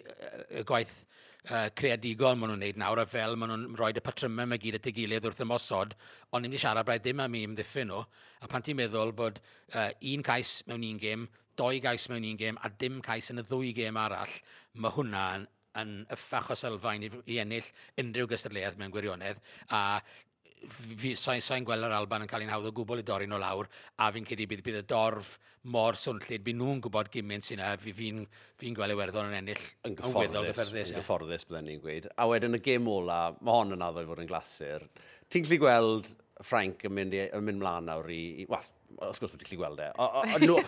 [0.59, 0.94] y gwaith
[1.50, 2.35] uh, creadigol.
[2.38, 4.94] Maen nhw'n neud nawr, a fel maen nhw'n rhoi y patrymau mae gyd at y
[4.96, 5.94] gilydd wrth ymosod,
[6.35, 8.00] ond ni'n siarad braidd ddim am i ymddiffyn nhw,
[8.42, 11.28] a pan ti'n meddwl bod uh, un cais mewn un gêm,
[11.59, 14.35] doi gais mewn un gêm, a dim cais yn y ddwy gêm arall,
[14.83, 15.46] mae hwnna yn,
[15.78, 17.70] yn yffach o sylfaen i, i ennill
[18.02, 19.38] unrhyw gystadleuaeth mewn gwirionedd,
[19.70, 20.00] a
[21.18, 23.68] sa'n sa gweld yr Alban yn cael ein hawdd o gwbl i dorri nhw lawr,
[23.98, 25.36] a fi'n credu bydd, bydd y dorf
[25.68, 28.10] mor swnllid, bydd nhw'n gwybod gymaint sy'n a fi'n fi,
[28.60, 32.08] fi gweld Iwerddon yn ennill yn gyfforddus, yn gyfforddus byddwn ni'n gweud.
[32.16, 34.86] A wedyn y gêm ola, mae hon yn addo i fod yn glasur.
[35.28, 36.12] Ti'n gallu gweld
[36.46, 38.22] Frank yn mynd, yn mynd mlaen nawr i...
[38.42, 38.68] i Wel,
[39.04, 39.90] os gwrs bod ti'n gallu gweld e.
[39.98, 40.60] O, o,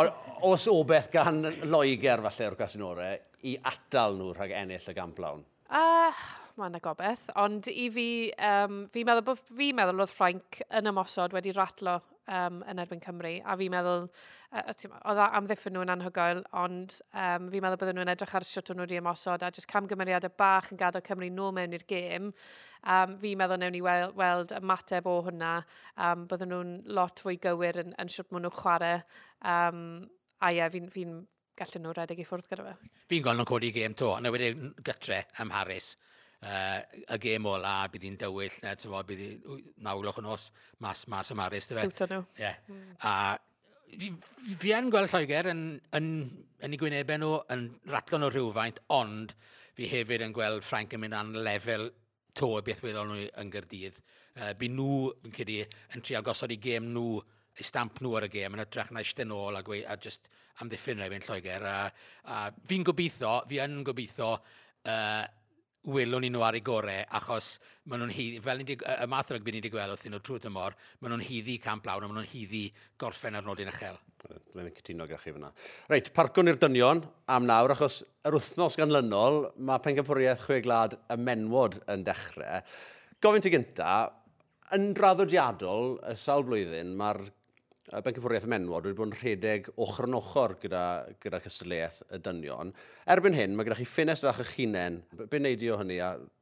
[0.00, 0.04] o,
[0.52, 3.10] os o beth gan Loegr falle o'r Casinore
[3.48, 5.44] i atal nhw rhag ennill y gamplawn?
[5.72, 6.24] Uh, ah,
[6.58, 7.28] mae yna gobeith.
[7.40, 8.06] Ond i fi,
[8.48, 13.32] um, fi meddwl fi meddwl oedd Ffrainc yn ymosod wedi ratlo um, yn erbyn Cymru.
[13.44, 14.06] A fi meddwl,
[14.52, 14.64] uh,
[15.10, 19.00] oedd amddiffyn nhw'n anhygoel, ond um, fi meddwl bydden nhw'n edrych ar siwt nhw wedi
[19.00, 22.30] ymosod a jyst camgymeriadau bach yn gadael Cymru nôl mewn i'r gêm.
[22.82, 25.58] Um, fi meddwl newn ni weld, weld ymateb o hwnna.
[25.96, 29.02] Um, bydden nhw'n lot fwy gywir yn, yn siwt maen nhw'n chwarae.
[29.42, 29.84] Um,
[30.42, 31.06] a ie, fi'n fi
[31.58, 32.90] gallu nhw redeg i ffwrdd gyda fe.
[33.10, 35.94] Fi'n gweld nhw'n codi gêm to, a e wedyn gytre am Harris
[36.42, 40.50] uh, y gêm ola, bydd hi'n dywyll, ne, tyfo, bydd hi, nawlwch yn os,
[40.82, 41.70] mas, mas y maris.
[41.70, 41.86] dyfe.
[41.86, 42.22] Siwto nhw.
[42.36, 42.44] Ie.
[42.44, 42.60] Yeah.
[42.68, 42.94] Mm.
[43.08, 43.16] A
[43.92, 44.12] fi,
[44.60, 45.64] fi yn gweld Lloegr yn,
[45.98, 46.12] yn,
[46.62, 49.34] yn, ei gwynebau nhw, yn ratlo nhw rhywfaint, ond
[49.76, 51.90] fi hefyd yn gweld Frank yn mynd an lefel
[52.38, 54.00] to y beth wedon nhw yn Gyrdydd.
[54.32, 57.20] Uh, by nhw, fi'n credu, yn trial gosod i gêm nhw
[57.52, 60.30] eu stamp nhw ar y gêm yn hytrach na eistedd nôl a, gwe, a just
[60.62, 61.66] amddiffyn rhaid yn Lloegr.
[61.68, 61.76] A,
[62.24, 65.24] a fi'n gobeithio, fi yn gobeithio uh,
[65.90, 67.56] welwn ni nhw ar ei gorau, achos
[67.90, 70.38] maen nhw'n hyddi, fel ni y math o rygbi ni wedi gweld wrthyn nhw trwy
[70.44, 72.62] tymor, maen nhw'n hyddi camp lawn a maen nhw'n hyddi
[73.02, 73.98] gorffen ar nodyn uchel.
[74.22, 75.50] Dwi'n mynd cytuno gyda chi fyna.
[75.90, 77.02] Reit, parcwn i'r dynion
[77.34, 82.62] am nawr, achos yr wythnos ganlynol, mae Pencampwriaeth Chwe Glad y menwod yn dechrau.
[83.22, 83.96] Gofyn ti gynta,
[84.76, 87.24] yn draddodiadol y sawl blwyddyn, mae'r
[88.00, 90.84] bencampwriaeth menwod wedi bod yn rhedeg ochr yn ochr gyda,
[91.20, 92.72] gyda cystadleuaeth y dynion.
[93.12, 95.02] Erbyn hyn, mae gyda chi ffenest fach eich hunain.
[95.28, 95.98] Be neidio hynny?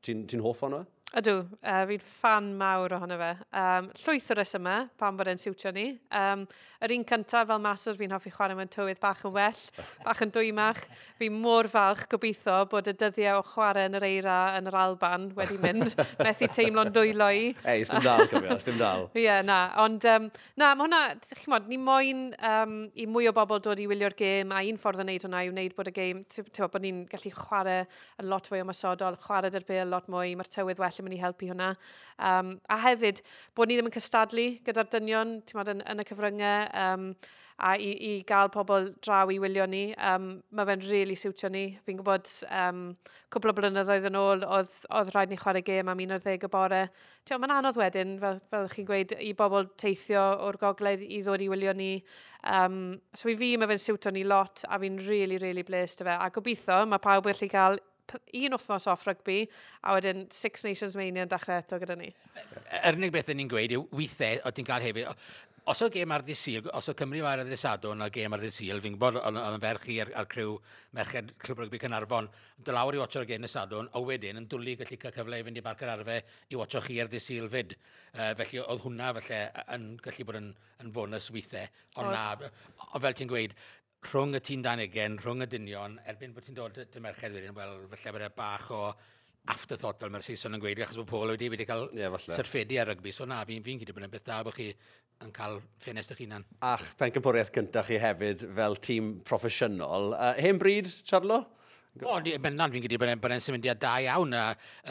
[0.06, 0.78] Ti'n ti hoff o'n?
[1.10, 3.30] Ydw, uh, fi'n fan mawr ohono fe.
[3.58, 5.88] Um, llwyth o resyma, pan bod e'n siwtio ni.
[6.14, 6.44] Um,
[6.86, 9.58] yr un cyntaf fel maswr fi'n hoffi chwarae mewn tywydd bach yn well,
[10.06, 10.78] bach yn dwymach.
[11.18, 15.24] Fi mor falch gobeithio bod y dyddiau o chwarae yn yr eira yn yr Alban
[15.34, 15.96] wedi mynd.
[16.22, 17.50] methu teimlo'n dwylo i.
[17.64, 19.08] Ei, ysdim dal, cyfio, sdim dal.
[19.18, 19.58] Ie, yeah, na.
[19.82, 20.30] Ond, um,
[20.62, 24.14] na, mae hwnna, chi'n modd, ni moyn um, i mwy o bobl dod i wylio'r
[24.14, 27.02] gêm, a un ffordd o wneud hwnna yw wneud bod y gêm, ti'n bod ni'n
[27.10, 27.82] gallu chwarae
[28.22, 31.22] yn lot fwy o masodol, chwarae derbyl lot mwy, mae'r tywydd well falle mynd i
[31.24, 31.74] helpu hwnna.
[32.30, 33.22] Um, a hefyd,
[33.56, 37.12] bod ni ddim yn cystadlu gyda'r dynion mod, yn, yn y cyfryngau um,
[37.60, 39.90] a i, i gael pobl draw i wylio ni.
[39.96, 41.64] Um, mae fe'n rili really siwtio ni.
[41.84, 42.84] Fi'n gwybod um,
[43.32, 46.46] cwbl o blynyddoedd yn ôl, oedd, oedd rhaid ni chwarae gêm am un o'r ddeg
[46.48, 46.80] y bore.
[47.30, 51.50] Mae'n anodd wedyn, fel, fel chi'n gweud, i bobl teithio o'r gogledd i ddod i
[51.52, 51.92] wylio ni.
[52.48, 56.08] Um, so i fi mae fe'n siwtio ni lot a fi'n really, really blessed o
[56.08, 56.16] fe.
[56.16, 57.78] A gobeithio, mae pawb wedi cael
[58.16, 59.42] un wythnos off rygbi,
[59.84, 62.10] a wedyn Six Nations Mania yn dechrau eto gyda ni.
[62.34, 65.14] E-, yr unig beth ni'n gweud yw weithiau, o ti'n cael hefyd,
[65.70, 68.40] os oedd gêm ar ddydd Sil, os oedd Cymru mae'r ddydd Sadwn a gêm ar
[68.42, 70.56] ddydd Sil, fi'n gwybod oedd yn ferch i ar, ar criw
[70.96, 72.30] merched Clwb Rygbi Cynarfon,
[72.64, 75.46] dy lawr i watcho'r gêm y Sadwn, a wedyn yn dwlu gallu cael cyfle i
[75.46, 76.16] fynd i barc yr arfe
[76.50, 77.76] i watcho chi ar ddydd Sil fyd.
[78.10, 79.42] Uh, felly oedd hwnna felly
[79.76, 80.48] yn gallu bod yn,
[80.82, 81.70] yn fonus weithiau,
[82.00, 82.50] ond na,
[82.88, 83.54] o, fel ti'n gweud,
[84.08, 87.56] rhwng y tîm dan egen, rhwng y dynion, erbyn bod ti'n dod y merched wedyn,
[87.56, 88.80] wel, felly bod e bach o
[89.50, 92.90] afterthought fel mae'r Saeson yn gweud, achos bod Paul wedi wedi cael yeah, syrffedi ar
[92.92, 93.12] rygbi.
[93.14, 94.70] So na, fi'n fi gyda bod yn beth da bod chi
[95.20, 96.44] yn cael ffenest eich hunan.
[96.64, 100.14] A'ch pencampwriaeth gyntaf chi hefyd fel tîm proffesiynol.
[100.16, 101.42] Uh, hen bryd, Charlo?
[102.06, 104.36] O, di, bendant fi'n gyda bod e'n symudiad da iawn.
[104.36, 104.44] A,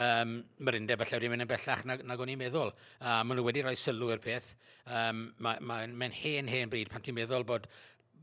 [0.06, 2.74] um, mae'r undeb falle wedi mynd yn bellach nag, nag o'n i'n meddwl.
[3.00, 4.52] Uh, maen nhw wedi rhoi sylw i'r peth.
[4.86, 7.66] Um, mae'n ma, ma hen hen bryd pan ti'n meddwl bod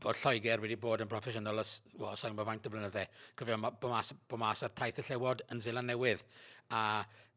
[0.02, 3.08] bod Lloegr wedi bod yn broffesiynol os, well, sa'n bod faint o blynyddau,
[3.38, 6.24] Cofio bod mas ar taith y llewod yn Zeland Newydd.
[6.70, 6.82] A,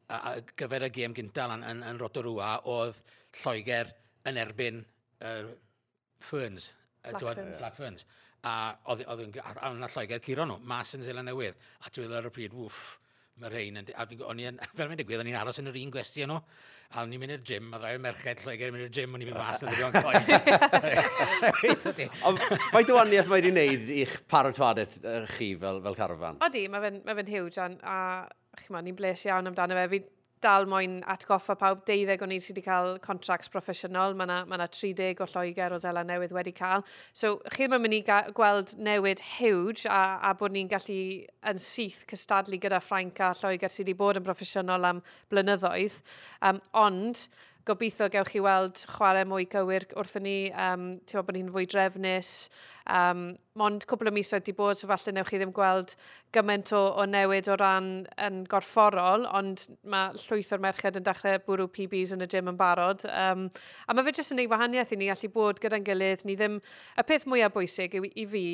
[0.08, 3.02] a, a gyfer y gêm gyntaf yn, yn, yn Rotorua, oedd
[3.42, 3.92] Lloegr
[4.30, 5.52] yn erbyn uh,
[6.22, 6.72] Ferns.
[7.04, 7.60] Black, uh, Ferns.
[7.60, 8.06] Black Ferns.
[8.48, 8.56] A
[8.90, 11.58] oedd oedd yn yna Lloegr curo nhw, mas yn Zeland Newydd.
[11.82, 12.98] A ti'n meddwl ar y pryd, wff,
[13.42, 13.90] mae'r rhain yn...
[13.98, 16.42] A fi, o'n i, fel mae'n digwydd, o'n i'n aros yn yr un gwesti yno.
[16.92, 19.14] A o'n i'n mynd i'r gym, a rai o merched Lloegr yn mynd i'r gym,
[19.16, 19.94] o'n i'n mynd mas yn ddirion
[21.96, 22.16] coen.
[22.28, 22.42] Ond
[22.74, 26.42] faint o waniaeth mae wedi'i wneud i'ch paratoadau chi fel, fel carfan?
[26.48, 29.86] Odi, mae fe'n ma fe huge, a, a chi'n ni'n bles iawn amdano fe.
[29.94, 30.02] Fi
[30.44, 34.16] dal moyn atgoffa pawb deuddeg o'n i sydd wedi cael contracts proffesiynol.
[34.18, 36.86] Mae yna ma, na, 30 o Lloegr o Zela Newydd wedi cael.
[37.14, 38.02] So, chi ddim yn mynd i
[38.38, 41.00] gweld newid huge a, a bod ni'n gallu
[41.52, 46.02] yn syth cystadlu gyda Ffrainc a Lloegr sydd wedi bod yn broffesiynol am blynyddoedd.
[46.48, 47.28] Um, ond,
[47.68, 50.36] gobeithio gewch chi weld chwarae mwy cywir wrthyn ni.
[50.52, 52.32] Um, ti'n meddwl bod ni'n fwy drefnus.
[52.92, 53.24] Um,
[53.60, 55.94] mond cwbl o misoedd wedi bod, so falle newch chi ddim gweld
[56.34, 57.92] gymaint o, o newid o ran
[58.26, 62.60] yn gorfforol, ond mae llwyth o'r merched yn dechrau bwrw PBs yn y gym yn
[62.60, 63.06] barod.
[63.12, 63.48] Um,
[63.86, 66.26] a mae fe jyst yn ei wahaniaeth i ni allu bod gyda'n gilydd.
[66.26, 66.60] Ni ddim,
[66.98, 68.46] y peth mwyaf bwysig i, i fi,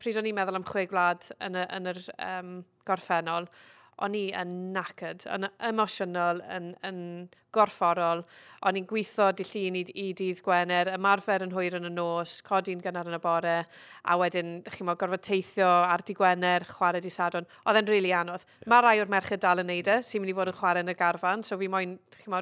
[0.00, 2.52] pryd o'n i'n meddwl am chwe gwlad yn, y, yn yr um,
[2.88, 3.50] gorffennol,
[4.04, 7.00] o'n i yn knackered, yn emosiynol, yn, yn
[7.56, 8.22] gorfforol.
[8.66, 12.82] O'n i'n gweithio dillun i, i dydd Gwener, ymarfer yn hwyr yn y nos, codi'n
[12.84, 13.56] gynnar yn y bore,
[14.04, 17.48] a wedyn, dych mo, gorfod teithio ar di Gwener, chwarae di Sadwn.
[17.64, 18.44] Oedd e'n rili really anodd.
[18.44, 18.70] Yeah.
[18.72, 20.92] Mae rai o'r merched dal yn neud e, sy'n mynd i fod yn chwarae yn
[20.92, 22.36] y garfan, so fi moyn, dych chi'n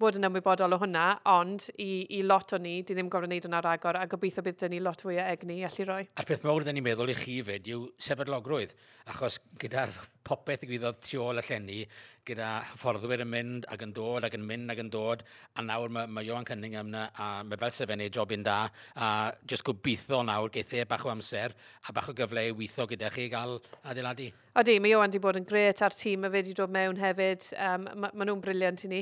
[0.00, 3.46] bod yn ymwybodol o hwnna, ond i, i lot o ni, di ddim gofod wneud
[3.48, 6.02] hwnna'r agor, a gobeithio bydd dyn ni lot fwy o egni allu roi.
[6.18, 8.74] A'r peth mawr dyn ni'n meddwl i chi fyd yw sefydlogrwydd,
[9.12, 9.94] achos gyda'r
[10.26, 11.80] popeth i gwyddoedd tu ôl y llenni,
[12.28, 15.92] gyda hyfforddwyr yn mynd ac yn dod ac yn mynd ac yn dod a nawr
[15.92, 18.62] mae, mae Johan Cunningham yna a mae fel sefennu jobyn da
[18.96, 19.10] a
[19.50, 21.54] jyst gobeithio nawr geith e bach o amser
[21.88, 24.30] a bach o gyfle i weithio gyda chi i gael adeiladu.
[24.54, 27.46] Odi, mae Johan wedi bod yn gret a'r tîm mae fe wedi dod mewn hefyd.
[27.58, 29.00] Um, mae ma nhw'n briliant i ni.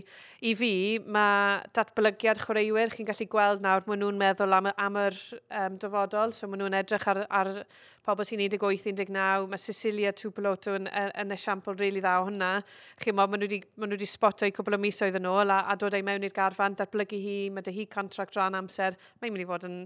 [0.48, 0.72] I fi,
[1.04, 5.18] mae datblygiad chwaraewyr chi'n gallu gweld nawr, mae nhw'n meddwl am, am yr
[5.60, 7.52] um, dyfodol, so mae nhw'n edrych ar, ar
[8.06, 12.50] pobl sy'n 18-19, mae Cecilia Tupeloto yn, yn yn esiampl rili really dda o hwnna.
[13.02, 13.60] Chi mo, maen nhw
[13.94, 16.76] wedi spoto i cwbl o misoedd yn ôl a, a dod ei mewn i'r garfan,
[16.78, 18.96] datblygu hi, mae dy hi contract rhan amser.
[19.20, 19.76] Mae'n mynd i fod yn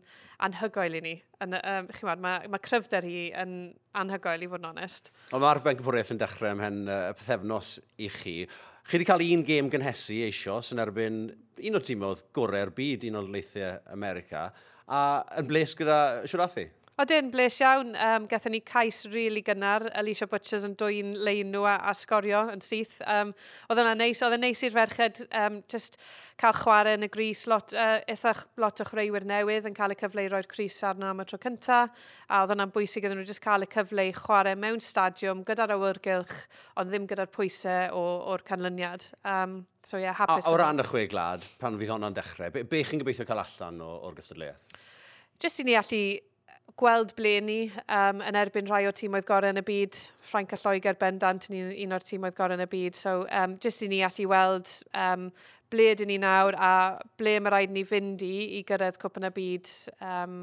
[0.46, 1.16] anhygoel i ni.
[1.44, 3.56] Yn, um, chi mo, mae, mae cryfder hi yn
[4.00, 5.12] anhygoel i fod yn onest.
[5.32, 8.38] Ond mae'r bengyfwriaeth yn dechrau ymhen y uh, pethefnos i chi.
[8.86, 11.20] Chi wedi cael un gêm gynhesu eisoes yn erbyn
[11.66, 14.48] un o'r tîmodd gorau'r byd, un o'r leithiau America,
[14.86, 15.00] a
[15.40, 16.68] yn bles gyda Siwrathi?
[16.96, 17.90] Odyn, bles iawn.
[18.00, 19.82] Um, Gathen ni cais rili really gynnar.
[20.00, 22.94] Alicia Butchers yn dwy'n lein nhw a, a sgorio yn syth.
[23.04, 23.34] Um,
[23.68, 24.22] oedd yna neis.
[24.24, 25.98] Oedd yn neis i'r ferched um, just
[26.40, 27.42] cael chwarae yn y gris.
[27.52, 28.32] Lot, uh, eitha
[28.62, 31.36] lot o chreuwyr newydd yn cael eu cyfle i roi'r Cris arno am y tro
[31.42, 31.82] cynta.
[32.32, 35.74] A oedd yna'n bwysig iddyn nhw just cael y cyfle i chwarae mewn stadiwm gyda'r
[35.76, 36.38] awyrgylch,
[36.80, 37.92] ond ddim gyda'r pwysau
[38.32, 39.04] o'r canlyniad.
[39.20, 40.48] Um, so yeah, hapus.
[40.48, 43.44] O, o ran y chwe glad, pan fydd hwnna'n dechrau, be, be chi'n gobeithio cael
[43.44, 44.80] allan o'r gystadleuaeth?
[45.44, 46.00] Just i ni allu
[46.76, 47.58] gweld ble ni
[47.88, 49.98] um, yn erbyn rhai o tîmoedd gorau yn y byd.
[50.28, 52.98] Ffrainc a Lloegr bendant yn un o'r tîmoedd gorau yn y byd.
[52.98, 55.30] So, um, just i ni allu weld um,
[55.72, 56.72] ble dyn ni nawr a
[57.18, 59.72] ble mae rhaid ni fynd i i gyrraedd cwp yn y byd
[60.10, 60.36] um,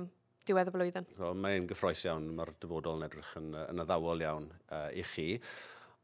[0.49, 1.07] diwedd y blwyddyn.
[1.19, 5.29] Well, Mae'n gyffroes iawn, mae'r dyfodol yn edrych yn, yn addawol iawn uh, i chi.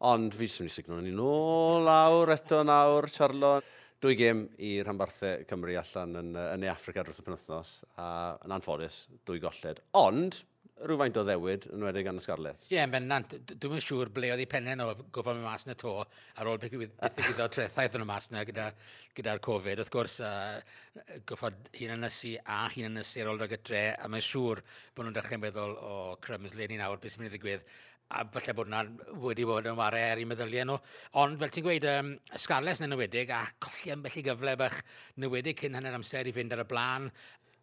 [0.07, 4.45] Ond fi jyst yn mynd i signo ni nôl lawr eto nawr, Charlotte dwy gêm
[4.63, 8.07] i rhanbarthau Cymru allan yn, yn ei Africa dros y penwthnos, a
[8.45, 9.81] yn anffodus, dwy golled.
[9.99, 10.39] Ond,
[10.87, 12.67] rhywfaint o ddewyd yn wedi gan y Scarlett.
[12.69, 13.33] Ie, yeah, bennant.
[13.49, 16.59] Dwi'n yn siŵr ble oedd ei pennau nhw gofod mewn mas na to ar ôl
[16.61, 18.77] beth ddigwyddo trethaeth yn y mas na gyda'r
[19.17, 19.81] gyda, Covid.
[19.83, 23.59] Wrth gwrs, uh, goffod hun yn ysu a hun yn ysu ar ôl dag y
[23.59, 24.63] dre, a mae'n siŵr
[24.95, 27.67] bod nhw'n dechrau'n meddwl o oh, le ni nawr, beth sy'n mynd i ddigwydd
[28.09, 28.81] a falle bod hwnna
[29.21, 30.77] wedi bod yn wario er i meddyliau nhw.
[31.21, 34.79] Ond fel ti'n gweud, um, Scarles yn enwedig, a colli ambell i gyfle bach
[35.21, 37.05] newedig cyn hynny'r amser i fynd ar y blaen,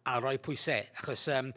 [0.07, 0.87] a roi pwysau.
[1.01, 1.51] Achos um,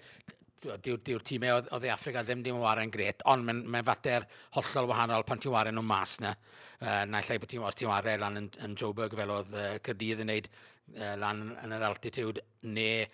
[0.60, 3.86] diw'r diw, tîmau o, o dde Africa ddim ddim yn wario'n gret, ond mae'n mae
[3.86, 4.26] fater
[4.58, 6.34] hollol wahanol pan ti'n wario nhw mas na.
[6.80, 9.72] Uh, na lle bod ti'n os ti'n wario lan yn, yn Joburg fel oedd uh,
[9.86, 13.06] Cyrdydd yn neud uh, lan yn yr altitude, neu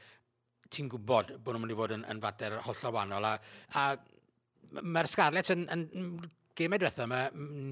[0.72, 3.28] ti'n gwybod bod nhw'n mynd i fod yn, yn fater hollol wahanol.
[3.28, 3.34] A,
[3.76, 3.88] a
[4.82, 6.10] mae'r Scarlett yn, yn, yn
[6.56, 7.18] gemau diwetha yma,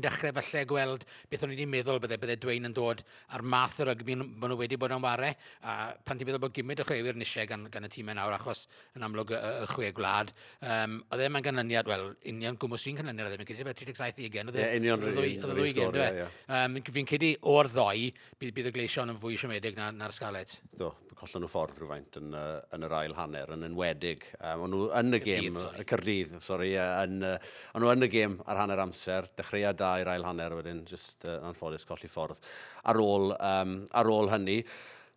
[0.04, 3.00] dechrau falle gweld beth o'n i wedi meddwl bydde, bydde Dwayne yn dod
[3.32, 5.32] ar math o rygbi maen nhw wedi bod yn warau.
[5.64, 8.66] A pan ti'n meddwl bod gymryd o chwewyr nisio gan, gan y tîmau nawr, achos
[8.98, 13.00] yn amlwg y, y chwe gwlad, um, oedd e mae'n ganlyniad, wel, union gwmwys un
[13.00, 16.00] canlyniad oedd e, mi'n credu 37 i gen, oedd e union e e ddwy gen,
[16.04, 16.84] e?
[16.98, 20.58] Fi'n credu o'r ddoi, bydd, bydd y gleision yn fwy siomedig na'r na sgalet.
[20.76, 24.26] Do, collen nhw ffordd rhywfaint yn, uh, yn yr ail hanner, yn enwedig.
[24.40, 27.36] Um, o'n nhw yn y gêm, y Cyrdydd, sori, yn, uh,
[27.74, 31.26] o'n nhw yn y gêm ar hanner amser, dechreuad da i'r ail hanner wedyn, just
[31.28, 32.42] uh, anffodus colli ffordd
[32.90, 34.60] ar ôl, um, ar ôl hynny.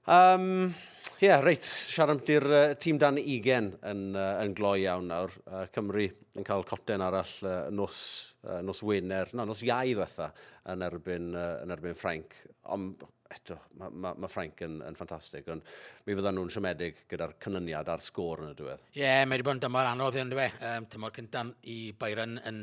[0.08, 0.72] Um,
[1.18, 5.32] Ie, yeah, reit, siarad amddi'r uh, tîm dan 20 yn, uh, yn gloi iawn nawr.
[5.50, 6.04] Uh, Cymru
[6.38, 8.02] yn cael coten arall uh, nos,
[8.45, 10.30] uh, nos Wener, na, nos Iau ddwetha,
[10.70, 12.38] yn erbyn, uh, yn erbyn Ffrainc.
[12.76, 13.02] Ond
[13.36, 15.65] eto, mae ma, ma Frank yn, yn ffantastig, ond
[16.05, 18.86] mi fydda nhw'n siomedig gyda'r cynlyniad a'r sgôr yn y diwedd.
[18.93, 20.61] Ie, yeah, mae wedi bod yn dymor anodd yn dweud.
[20.71, 22.61] Um, tymor cyntan i Byron yn,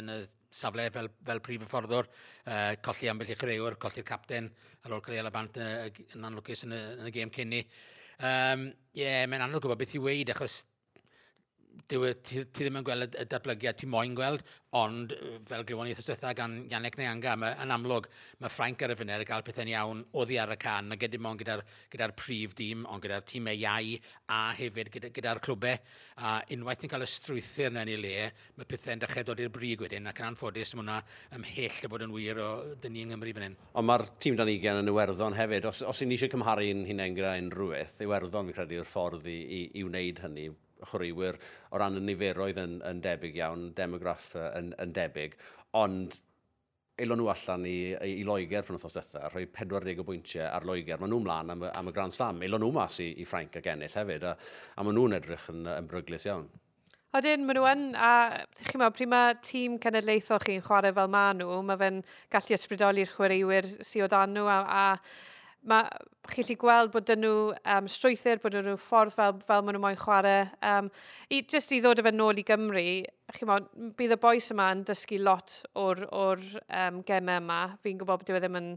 [0.00, 0.20] yn y
[0.56, 2.08] safle fel, fel prif y fforddwr,
[2.46, 4.48] uh, colli ambell i chreuwr, colli'r capten
[4.86, 7.64] ar ôl cael ei alabant yn anlwcus yn y, yn y gêm cynni.
[7.66, 10.62] Ie, Um, yeah, mae'n anodd gwybod beth i weid, achos
[11.88, 14.42] ti, ti ddim yn gweld y datblygiad ti moyn gweld,
[14.76, 15.12] ond
[15.48, 18.08] fel glywon ni wrthosdwetha gan Ianec Neanga, mae, yn amlwg
[18.42, 21.20] mae Ffrainc ar y fyner yn cael pethau'n iawn oddi ar y can, a gyda
[21.22, 21.62] mond gyda'r
[21.92, 23.94] gyda prif dîm, ond gyda'r tîmau iau
[24.32, 25.78] a hefyd gyda'r gyda clwbau.
[26.16, 29.52] A unwaith ni'n cael y strwythyr yna yn ei le, mae pethau'n dechrau dod i'r
[29.54, 31.00] brig wedyn, ac yn anffodus mae hwnna
[31.38, 32.50] ymhell o bod yn wir o
[32.82, 33.58] dyn ni yng Nghymru fan hyn.
[33.76, 35.70] Ond mae'r tîm dan ugen yn Iwerddon hefyd.
[35.70, 39.40] Os, os i ni eisiau cymharu'n hunain gyda unrhyw beth, Iwerddon, credu, yw'r ffordd i,
[39.60, 40.50] i, i wneud hynny
[40.84, 45.36] chwaraewyr o ran y niferoedd yn, yn debyg iawn, demograff yn, yn debyg,
[45.76, 46.18] ond
[46.96, 51.00] eilon nhw allan i, i Loegr pan wythnos diwetha, rhoi 40 o bwyntiau ar Loegr.
[51.00, 52.40] Maen nhw mlaen am, am y Grand Slam.
[52.44, 54.32] eilon nhw mas i, i Ffrainc ac ennill hefyd, a,
[54.76, 56.48] a maen nhw'n edrych yn, yn bryglis iawn.
[57.16, 58.10] Odyn, maen nhw yn, a
[58.62, 62.02] chi'n meddwl, pryd mae tîm cenedlaethol chi'n chwarae fel maen nhw, mae fe'n
[62.32, 65.35] gallu ysbrydoli'r chwaraewyr sydd o dan nhw, a, a
[65.70, 65.88] mae
[66.30, 69.98] chi'n gallu gweld bod nhw um, strwythyr, bod nhw ffordd fel, fel maen nhw moyn
[70.00, 70.46] chwarae.
[70.66, 70.90] Um,
[71.30, 72.84] i, just i ddod efo nôl i Gymru,
[73.36, 73.58] chi mo,
[73.98, 76.42] bydd y boes yma yn dysgu lot o'r, or,
[76.82, 77.60] um, gemau yma.
[77.82, 78.72] Fi'n gwybod bod dyw e ddim yn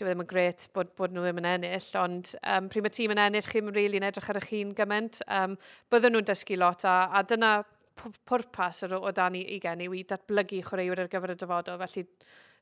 [0.00, 2.94] dyw e ddim yn gret bod, bod nhw ddim yn ennill, ond um, pryd mae
[2.96, 5.58] tîm yn ennill, chi'n rili really yn edrych ar eich hun gymaint, um,
[5.92, 7.58] bydden nhw'n dysgu lot, a, a dyna
[8.00, 11.82] pwrpas o, o dan i, i gen i, i datblygu chwaraewyr ar gyfer y dyfodol,
[11.82, 12.06] felly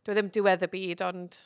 [0.05, 1.39] dwi e ddim diwedd y byd, ond...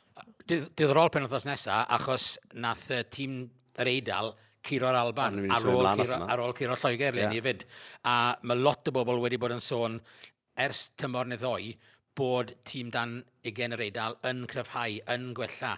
[0.48, 2.32] Diddorol pen othos nesaf, achos
[2.64, 3.38] nath y tîm
[3.82, 7.32] yr Eidal Ciro'r Alban ar ôl, Ciro, ar ôl Ciro Lloegr yeah.
[7.42, 7.64] fyd.
[8.07, 9.98] A mae lot o bobl wedi bod yn sôn
[10.62, 11.72] ers tymor neu ddoi
[12.18, 13.16] bod tîm dan
[13.48, 15.74] ugen yr Eidal yn cryfhau, yn gwella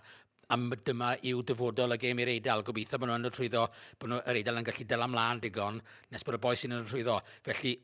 [0.52, 2.64] a dyma yw dyfodol y gêm i'r Eidal.
[2.66, 3.64] Gobeithio bod nhw'n trwyddo,
[3.98, 5.80] bod nhw'r Eidal yn gallu dyla ymlaen digon
[6.12, 7.16] nes bod y boi sy'n yn trwyddo.
[7.46, 7.78] Felly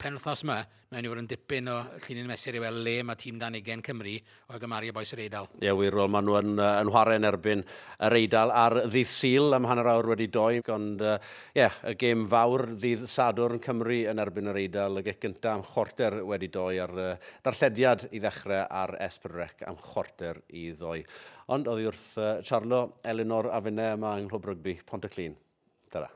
[0.00, 0.56] penwthnos yma,
[0.90, 1.76] mae'n i fod yn dipyn o
[2.06, 4.14] llunyn mesur i weld le mae tîm dan ugen Cymru
[4.50, 5.48] o'i gymaru boes yr Eidal.
[5.58, 7.64] Ie, yeah, wir wel, maen nhw yn, uh, yn chwarae yn erbyn
[8.08, 11.94] yr Eidal ar ddydd syl am hanner awr wedi doi, ond ie, uh, yeah, y
[12.00, 16.20] gêm fawr ddydd sadwr yn Cymru yn erbyn yr Eidal, y gec gyntaf am chwarter
[16.32, 17.12] wedi doi ar uh,
[17.46, 21.02] darllediad i ddechrau ar Esbrec am chwarter i ddoi.
[21.54, 25.38] Ond oedd wrth uh, Charlo, Elinor a Fynne yma yng Nghlwb Rygbi, Pont y Pontyclun.
[25.90, 26.10] Tara.